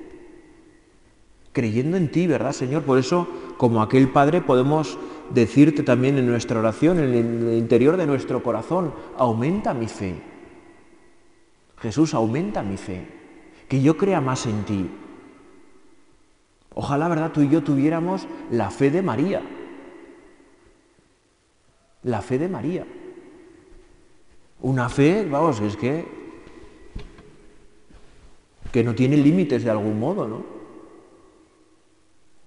creyendo 1.52 1.96
en 1.96 2.10
ti, 2.10 2.26
¿verdad, 2.26 2.52
Señor? 2.52 2.82
Por 2.82 2.98
eso, 2.98 3.26
como 3.56 3.80
aquel 3.80 4.08
Padre, 4.10 4.42
podemos 4.42 4.98
decirte 5.30 5.82
también 5.82 6.18
en 6.18 6.26
nuestra 6.26 6.58
oración, 6.58 6.98
en 6.98 7.14
el 7.14 7.58
interior 7.58 7.96
de 7.96 8.06
nuestro 8.06 8.42
corazón, 8.42 8.92
aumenta 9.16 9.72
mi 9.72 9.88
fe. 9.88 10.14
Jesús, 11.78 12.12
aumenta 12.12 12.62
mi 12.62 12.76
fe 12.76 13.06
que 13.68 13.80
yo 13.80 13.96
crea 13.96 14.20
más 14.20 14.46
en 14.46 14.64
ti. 14.64 14.90
Ojalá, 16.74 17.08
¿verdad? 17.08 17.32
Tú 17.32 17.42
y 17.42 17.48
yo 17.48 17.62
tuviéramos 17.62 18.26
la 18.50 18.70
fe 18.70 18.90
de 18.90 19.02
María. 19.02 19.42
La 22.02 22.20
fe 22.20 22.38
de 22.38 22.48
María. 22.48 22.84
Una 24.60 24.88
fe, 24.88 25.26
vamos, 25.28 25.60
es 25.60 25.76
que 25.76 26.24
que 28.74 28.82
no 28.82 28.92
tiene 28.92 29.16
límites 29.16 29.62
de 29.62 29.70
algún 29.70 30.00
modo, 30.00 30.26
¿no? 30.26 30.42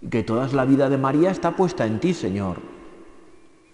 Que 0.09 0.23
toda 0.23 0.45
la 0.49 0.65
vida 0.65 0.89
de 0.89 0.97
María 0.97 1.31
está 1.31 1.55
puesta 1.55 1.85
en 1.85 2.01
ti, 2.01 2.13
Señor. 2.13 2.57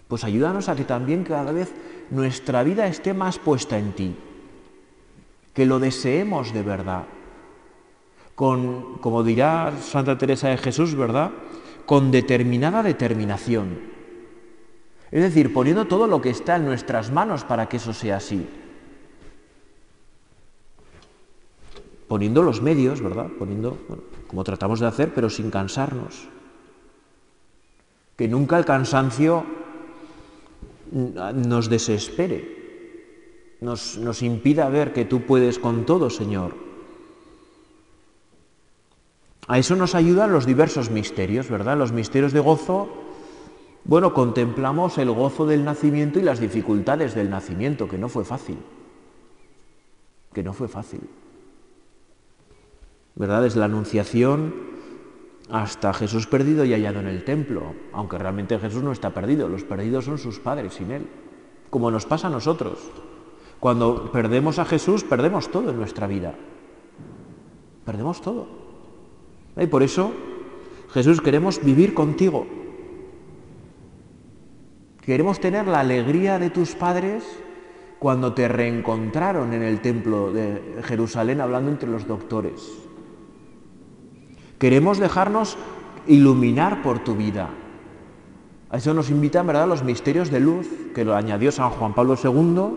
Pues 0.06 0.22
ayúdanos 0.22 0.68
a 0.68 0.76
que 0.76 0.84
también 0.84 1.24
cada 1.24 1.50
vez 1.50 1.74
nuestra 2.10 2.62
vida 2.62 2.86
esté 2.86 3.12
más 3.12 3.40
puesta 3.40 3.76
en 3.76 3.92
ti. 3.92 4.14
Que 5.52 5.66
lo 5.66 5.80
deseemos 5.80 6.54
de 6.54 6.62
verdad 6.62 7.06
con, 8.34 8.98
como 8.98 9.22
dirá 9.22 9.72
Santa 9.80 10.18
Teresa 10.18 10.48
de 10.48 10.58
Jesús, 10.58 10.94
¿verdad? 10.94 11.30
Con 11.86 12.10
determinada 12.10 12.82
determinación. 12.82 13.78
Es 15.10 15.22
decir, 15.22 15.52
poniendo 15.52 15.86
todo 15.86 16.06
lo 16.06 16.20
que 16.20 16.30
está 16.30 16.56
en 16.56 16.64
nuestras 16.64 17.12
manos 17.12 17.44
para 17.44 17.68
que 17.68 17.76
eso 17.76 17.92
sea 17.92 18.16
así. 18.16 18.46
poniendo 22.14 22.42
los 22.42 22.62
medios, 22.62 23.00
¿verdad? 23.00 23.28
Poniendo, 23.38 23.76
como 24.28 24.44
tratamos 24.44 24.80
de 24.80 24.86
hacer, 24.86 25.12
pero 25.12 25.30
sin 25.30 25.50
cansarnos. 25.50 26.28
Que 28.16 28.28
nunca 28.28 28.56
el 28.56 28.64
cansancio 28.64 29.44
nos 30.92 31.68
desespere, 31.68 33.56
nos, 33.60 33.98
nos 33.98 34.22
impida 34.22 34.68
ver 34.68 34.92
que 34.92 35.04
tú 35.04 35.22
puedes 35.22 35.58
con 35.58 35.86
todo, 35.86 36.08
Señor. 36.08 36.54
A 39.46 39.58
eso 39.58 39.76
nos 39.76 39.94
ayudan 39.94 40.32
los 40.32 40.46
diversos 40.46 40.90
misterios, 40.90 41.50
¿verdad? 41.50 41.76
Los 41.76 41.92
misterios 41.92 42.32
de 42.32 42.40
gozo, 42.40 42.88
bueno, 43.84 44.14
contemplamos 44.14 44.96
el 44.96 45.10
gozo 45.10 45.46
del 45.46 45.64
nacimiento 45.64 46.18
y 46.18 46.22
las 46.22 46.40
dificultades 46.40 47.14
del 47.14 47.28
nacimiento, 47.28 47.86
que 47.86 47.98
no 47.98 48.08
fue 48.08 48.24
fácil, 48.24 48.58
que 50.32 50.42
no 50.42 50.54
fue 50.54 50.68
fácil. 50.68 51.00
¿Verdad? 53.16 53.42
Desde 53.42 53.60
la 53.60 53.66
Anunciación 53.66 54.54
hasta 55.50 55.92
Jesús 55.92 56.26
perdido 56.26 56.64
y 56.64 56.72
hallado 56.72 57.00
en 57.00 57.06
el 57.06 57.22
templo, 57.22 57.74
aunque 57.92 58.16
realmente 58.16 58.58
Jesús 58.58 58.82
no 58.82 58.92
está 58.92 59.10
perdido, 59.10 59.48
los 59.48 59.62
perdidos 59.62 60.06
son 60.06 60.16
sus 60.16 60.40
padres 60.40 60.74
sin 60.74 60.90
Él, 60.90 61.06
como 61.68 61.90
nos 61.90 62.06
pasa 62.06 62.28
a 62.28 62.30
nosotros. 62.30 62.78
Cuando 63.60 64.10
perdemos 64.10 64.58
a 64.58 64.64
Jesús, 64.64 65.04
perdemos 65.04 65.50
todo 65.50 65.70
en 65.70 65.76
nuestra 65.76 66.06
vida. 66.06 66.34
Perdemos 67.84 68.22
todo. 68.22 68.63
Y 69.56 69.66
por 69.66 69.82
eso, 69.82 70.12
Jesús, 70.92 71.20
queremos 71.20 71.62
vivir 71.62 71.94
contigo. 71.94 72.46
Queremos 75.00 75.38
tener 75.38 75.66
la 75.66 75.80
alegría 75.80 76.38
de 76.38 76.50
tus 76.50 76.74
padres 76.74 77.24
cuando 77.98 78.32
te 78.32 78.48
reencontraron 78.48 79.52
en 79.52 79.62
el 79.62 79.80
templo 79.80 80.32
de 80.32 80.82
Jerusalén 80.82 81.40
hablando 81.40 81.70
entre 81.70 81.88
los 81.88 82.06
doctores. 82.06 82.72
Queremos 84.58 84.98
dejarnos 84.98 85.56
iluminar 86.06 86.82
por 86.82 87.00
tu 87.00 87.14
vida. 87.14 87.50
A 88.70 88.78
eso 88.78 88.92
nos 88.94 89.10
invitan, 89.10 89.46
¿verdad?, 89.46 89.68
los 89.68 89.84
misterios 89.84 90.30
de 90.30 90.40
luz 90.40 90.68
que 90.94 91.04
lo 91.04 91.14
añadió 91.14 91.52
San 91.52 91.70
Juan 91.70 91.94
Pablo 91.94 92.16
II, 92.22 92.74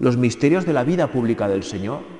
los 0.00 0.16
misterios 0.16 0.66
de 0.66 0.72
la 0.72 0.84
vida 0.84 1.06
pública 1.06 1.48
del 1.48 1.62
Señor 1.62 2.13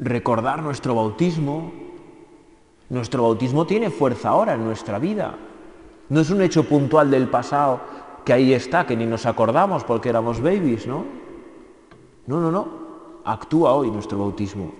recordar 0.00 0.62
nuestro 0.62 0.94
bautismo. 0.94 1.72
Nuestro 2.88 3.22
bautismo 3.22 3.66
tiene 3.66 3.90
fuerza 3.90 4.30
ahora 4.30 4.54
en 4.54 4.64
nuestra 4.64 4.98
vida. 4.98 5.36
No 6.08 6.20
es 6.20 6.30
un 6.30 6.42
hecho 6.42 6.64
puntual 6.64 7.10
del 7.10 7.28
pasado 7.28 7.80
que 8.24 8.32
ahí 8.32 8.52
está, 8.52 8.86
que 8.86 8.96
ni 8.96 9.06
nos 9.06 9.26
acordamos 9.26 9.84
porque 9.84 10.08
éramos 10.08 10.40
babies, 10.40 10.86
¿no? 10.86 11.04
No, 12.26 12.40
no, 12.40 12.50
no. 12.50 12.68
Actúa 13.24 13.74
hoy 13.74 13.90
nuestro 13.90 14.18
bautismo. 14.18 14.72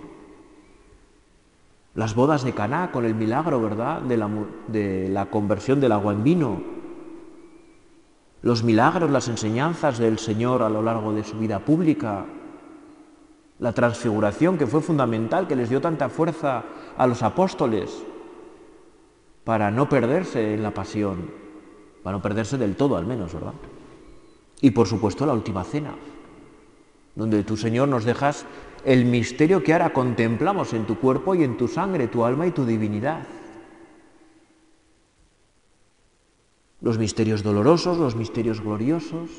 Las 1.95 2.15
bodas 2.15 2.43
de 2.43 2.53
Caná 2.53 2.91
con 2.91 3.05
el 3.05 3.15
milagro, 3.15 3.61
¿verdad? 3.61 4.01
De 4.01 4.17
la, 4.17 4.29
de 4.67 5.09
la 5.09 5.27
conversión 5.27 5.79
del 5.79 5.91
agua 5.91 6.13
en 6.13 6.23
vino. 6.23 6.61
Los 8.41 8.63
milagros, 8.63 9.11
las 9.11 9.27
enseñanzas 9.27 9.99
del 9.99 10.17
Señor 10.17 10.63
a 10.63 10.69
lo 10.69 10.81
largo 10.81 11.13
de 11.13 11.23
su 11.23 11.37
vida 11.37 11.59
pública, 11.59 12.25
la 13.61 13.73
transfiguración 13.73 14.57
que 14.57 14.65
fue 14.65 14.81
fundamental, 14.81 15.47
que 15.47 15.55
les 15.55 15.69
dio 15.69 15.79
tanta 15.79 16.09
fuerza 16.09 16.63
a 16.97 17.05
los 17.05 17.21
apóstoles 17.21 18.03
para 19.43 19.69
no 19.69 19.87
perderse 19.87 20.55
en 20.55 20.63
la 20.63 20.73
pasión, 20.73 21.29
para 22.01 22.17
no 22.17 22.23
perderse 22.23 22.57
del 22.57 22.75
todo 22.75 22.97
al 22.97 23.05
menos, 23.05 23.35
¿verdad? 23.35 23.53
Y 24.61 24.71
por 24.71 24.87
supuesto 24.87 25.27
la 25.27 25.33
última 25.33 25.63
cena, 25.63 25.93
donde 27.15 27.43
tu 27.43 27.55
Señor 27.55 27.87
nos 27.87 28.03
dejas 28.03 28.47
el 28.83 29.05
misterio 29.05 29.61
que 29.61 29.73
ahora 29.73 29.93
contemplamos 29.93 30.73
en 30.73 30.87
tu 30.87 30.97
cuerpo 30.97 31.35
y 31.35 31.43
en 31.43 31.55
tu 31.55 31.67
sangre, 31.67 32.07
tu 32.07 32.25
alma 32.25 32.47
y 32.47 32.51
tu 32.51 32.65
divinidad. 32.65 33.27
Los 36.81 36.97
misterios 36.97 37.43
dolorosos, 37.43 37.99
los 37.99 38.15
misterios 38.15 38.59
gloriosos. 38.59 39.29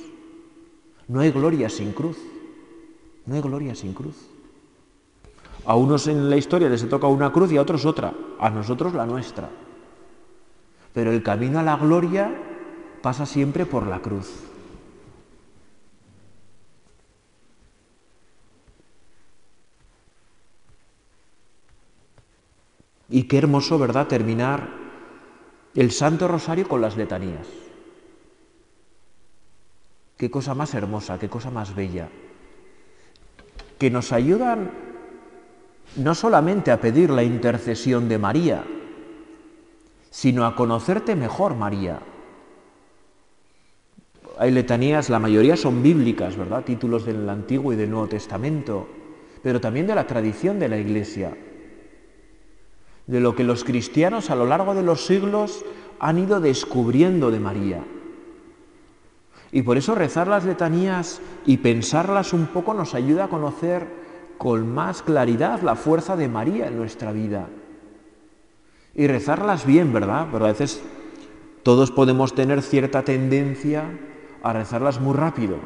No 1.08 1.18
hay 1.18 1.32
gloria 1.32 1.68
sin 1.68 1.90
cruz. 1.90 2.18
No 3.26 3.35
hay 3.35 3.40
gloria 3.40 3.74
sin 3.74 3.92
cruz. 3.92 4.16
A 5.64 5.76
unos 5.76 6.08
en 6.08 6.28
la 6.28 6.37
historia 6.37 6.68
les 6.68 6.88
toca 6.88 7.06
una 7.06 7.32
cruz 7.32 7.52
y 7.52 7.56
a 7.56 7.62
otros 7.62 7.85
otra, 7.85 8.12
a 8.40 8.50
nosotros 8.50 8.94
la 8.94 9.06
nuestra. 9.06 9.48
Pero 10.92 11.12
el 11.12 11.22
camino 11.22 11.61
a 11.61 11.62
la 11.62 11.76
gloria 11.76 12.35
pasa 13.00 13.26
siempre 13.26 13.64
por 13.64 13.87
la 13.87 14.00
cruz. 14.00 14.44
Y 23.08 23.24
qué 23.24 23.38
hermoso, 23.38 23.78
¿verdad?, 23.78 24.08
terminar 24.08 24.68
el 25.74 25.92
Santo 25.92 26.28
Rosario 26.28 26.66
con 26.66 26.80
las 26.80 26.96
letanías. 26.96 27.46
Qué 30.16 30.30
cosa 30.30 30.54
más 30.54 30.74
hermosa, 30.74 31.18
qué 31.18 31.28
cosa 31.28 31.50
más 31.50 31.74
bella 31.74 32.08
que 33.83 33.90
nos 33.90 34.12
ayudan 34.12 34.71
no 35.97 36.14
solamente 36.14 36.71
a 36.71 36.81
pedir 36.81 37.11
la 37.11 37.25
intercesión 37.25 38.09
de 38.09 38.16
María, 38.16 38.62
sino 40.09 40.47
a 40.47 40.55
conocerte 40.55 41.16
mejor, 41.16 41.57
María. 41.57 41.99
Hay 44.38 44.53
letanías, 44.53 45.11
la 45.11 45.18
mayoría 45.18 45.57
son 45.57 45.83
bíblicas, 45.83 46.37
¿verdad? 46.37 46.62
Títulos 46.62 47.05
del 47.05 47.29
Antiguo 47.29 47.73
y 47.73 47.77
del 47.77 47.90
Nuevo 47.90 48.07
Testamento, 48.07 48.87
pero 49.42 49.61
también 49.61 49.88
de 49.88 49.97
la 49.97 50.07
tradición 50.07 50.61
de 50.61 50.68
la 50.68 50.79
Iglesia, 50.79 51.37
de 53.09 53.18
lo 53.18 53.35
que 53.35 53.42
los 53.42 53.64
cristianos 53.64 54.31
a 54.31 54.37
lo 54.37 54.47
largo 54.47 54.77
de 54.77 54.85
los 54.85 55.07
siglos 55.07 55.64
han 55.99 56.21
ido 56.21 56.38
descubriendo 56.38 57.33
de 57.33 57.40
María. 57.40 57.85
Y 59.52 59.62
por 59.62 59.76
eso 59.76 59.94
rezar 59.94 60.28
las 60.28 60.44
letanías 60.44 61.20
y 61.44 61.58
pensarlas 61.58 62.32
un 62.32 62.46
poco 62.46 62.72
nos 62.72 62.94
ayuda 62.94 63.24
a 63.24 63.28
conocer 63.28 63.86
con 64.38 64.72
más 64.72 65.02
claridad 65.02 65.60
la 65.60 65.76
fuerza 65.76 66.16
de 66.16 66.26
María 66.26 66.66
en 66.66 66.78
nuestra 66.78 67.12
vida. 67.12 67.48
Y 68.94 69.06
rezarlas 69.06 69.66
bien, 69.66 69.92
¿verdad? 69.92 70.28
Pero 70.32 70.46
a 70.46 70.48
veces 70.48 70.82
todos 71.62 71.90
podemos 71.90 72.34
tener 72.34 72.62
cierta 72.62 73.02
tendencia 73.02 73.84
a 74.42 74.52
rezarlas 74.54 75.00
muy 75.00 75.14
rápido. 75.14 75.56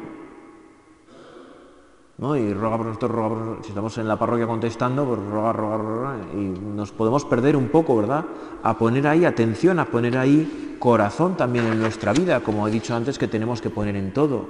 ¿No? 2.17 2.35
Y 2.35 2.53
roga 2.53 2.77
por 2.77 2.85
nosotros, 2.87 3.11
roga 3.11 3.29
por 3.29 3.59
Si 3.63 3.69
estamos 3.69 3.97
en 3.97 4.07
la 4.07 4.17
parroquia 4.17 4.47
contestando, 4.47 5.05
pues 5.05 5.19
roga, 5.19 5.53
roga, 5.53 5.77
roga. 5.77 6.17
Y 6.33 6.37
nos 6.37 6.91
podemos 6.91 7.25
perder 7.25 7.55
un 7.55 7.69
poco, 7.69 7.95
¿verdad? 7.97 8.25
A 8.63 8.77
poner 8.77 9.07
ahí 9.07 9.25
atención, 9.25 9.79
a 9.79 9.85
poner 9.85 10.17
ahí 10.17 10.77
corazón 10.79 11.37
también 11.37 11.65
en 11.65 11.79
nuestra 11.79 12.13
vida, 12.13 12.41
como 12.41 12.67
he 12.67 12.71
dicho 12.71 12.95
antes, 12.95 13.17
que 13.17 13.27
tenemos 13.27 13.61
que 13.61 13.69
poner 13.69 13.95
en 13.95 14.13
todo. 14.13 14.45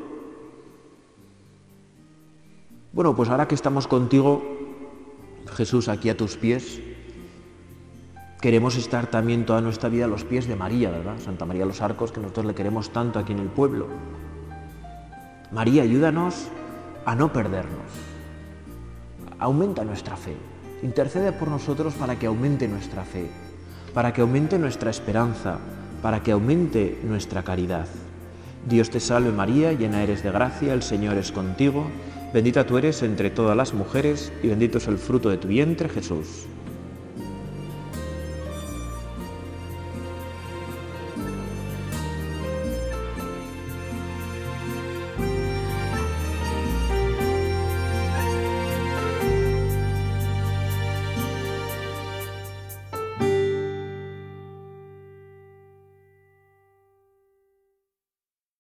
Bueno, 2.94 3.16
pues 3.16 3.30
ahora 3.30 3.48
que 3.48 3.56
estamos 3.56 3.88
contigo, 3.88 4.44
Jesús, 5.54 5.88
aquí 5.88 6.10
a 6.10 6.18
tus 6.18 6.38
pies, 6.38 6.82
queremos 8.42 8.76
estar 8.76 9.08
también 9.08 9.46
toda 9.46 9.62
nuestra 9.62 9.90
vida 9.90 10.06
a 10.06 10.08
los 10.08 10.24
pies 10.24 10.48
de 10.48 10.56
María, 10.56 10.90
¿verdad? 10.90 11.20
Santa 11.20 11.46
María 11.46 11.66
los 11.66 11.82
Arcos, 11.82 12.12
que 12.12 12.22
nosotros 12.22 12.46
le 12.46 12.56
queremos 12.56 12.90
tanto 12.92 13.20
aquí 13.20 13.34
en 13.34 13.40
el 13.40 13.50
pueblo. 13.50 13.88
María, 15.52 15.84
ayúdanos 15.84 16.50
a 17.08 17.16
no 17.16 17.32
perdernos. 17.32 17.90
Aumenta 19.40 19.86
nuestra 19.86 20.18
fe. 20.18 20.36
Intercede 20.84 21.32
por 21.32 21.48
nosotros 21.48 21.94
para 21.94 22.20
que 22.20 22.28
aumente 22.28 22.68
nuestra 22.68 23.06
fe, 23.06 23.30
para 23.94 24.12
que 24.12 24.20
aumente 24.20 24.60
nuestra 24.60 24.90
esperanza, 24.90 25.58
para 26.02 26.22
que 26.22 26.34
aumente 26.34 27.00
nuestra 27.04 27.44
caridad. 27.44 27.88
Dios 28.68 28.90
te 28.90 29.00
salve 29.00 29.32
María, 29.32 29.72
llena 29.72 30.04
eres 30.04 30.22
de 30.22 30.32
gracia, 30.32 30.74
el 30.74 30.84
Señor 30.84 31.16
es 31.18 31.32
contigo, 31.32 31.88
bendita 32.34 32.68
tú 32.68 32.78
eres 32.78 33.02
entre 33.02 33.30
todas 33.30 33.56
las 33.56 33.74
mujeres 33.74 34.34
y 34.44 34.50
bendito 34.50 34.78
es 34.78 34.88
el 34.88 34.98
fruto 34.98 35.30
de 35.30 35.38
tu 35.38 35.48
vientre 35.48 35.88
Jesús. 35.88 36.46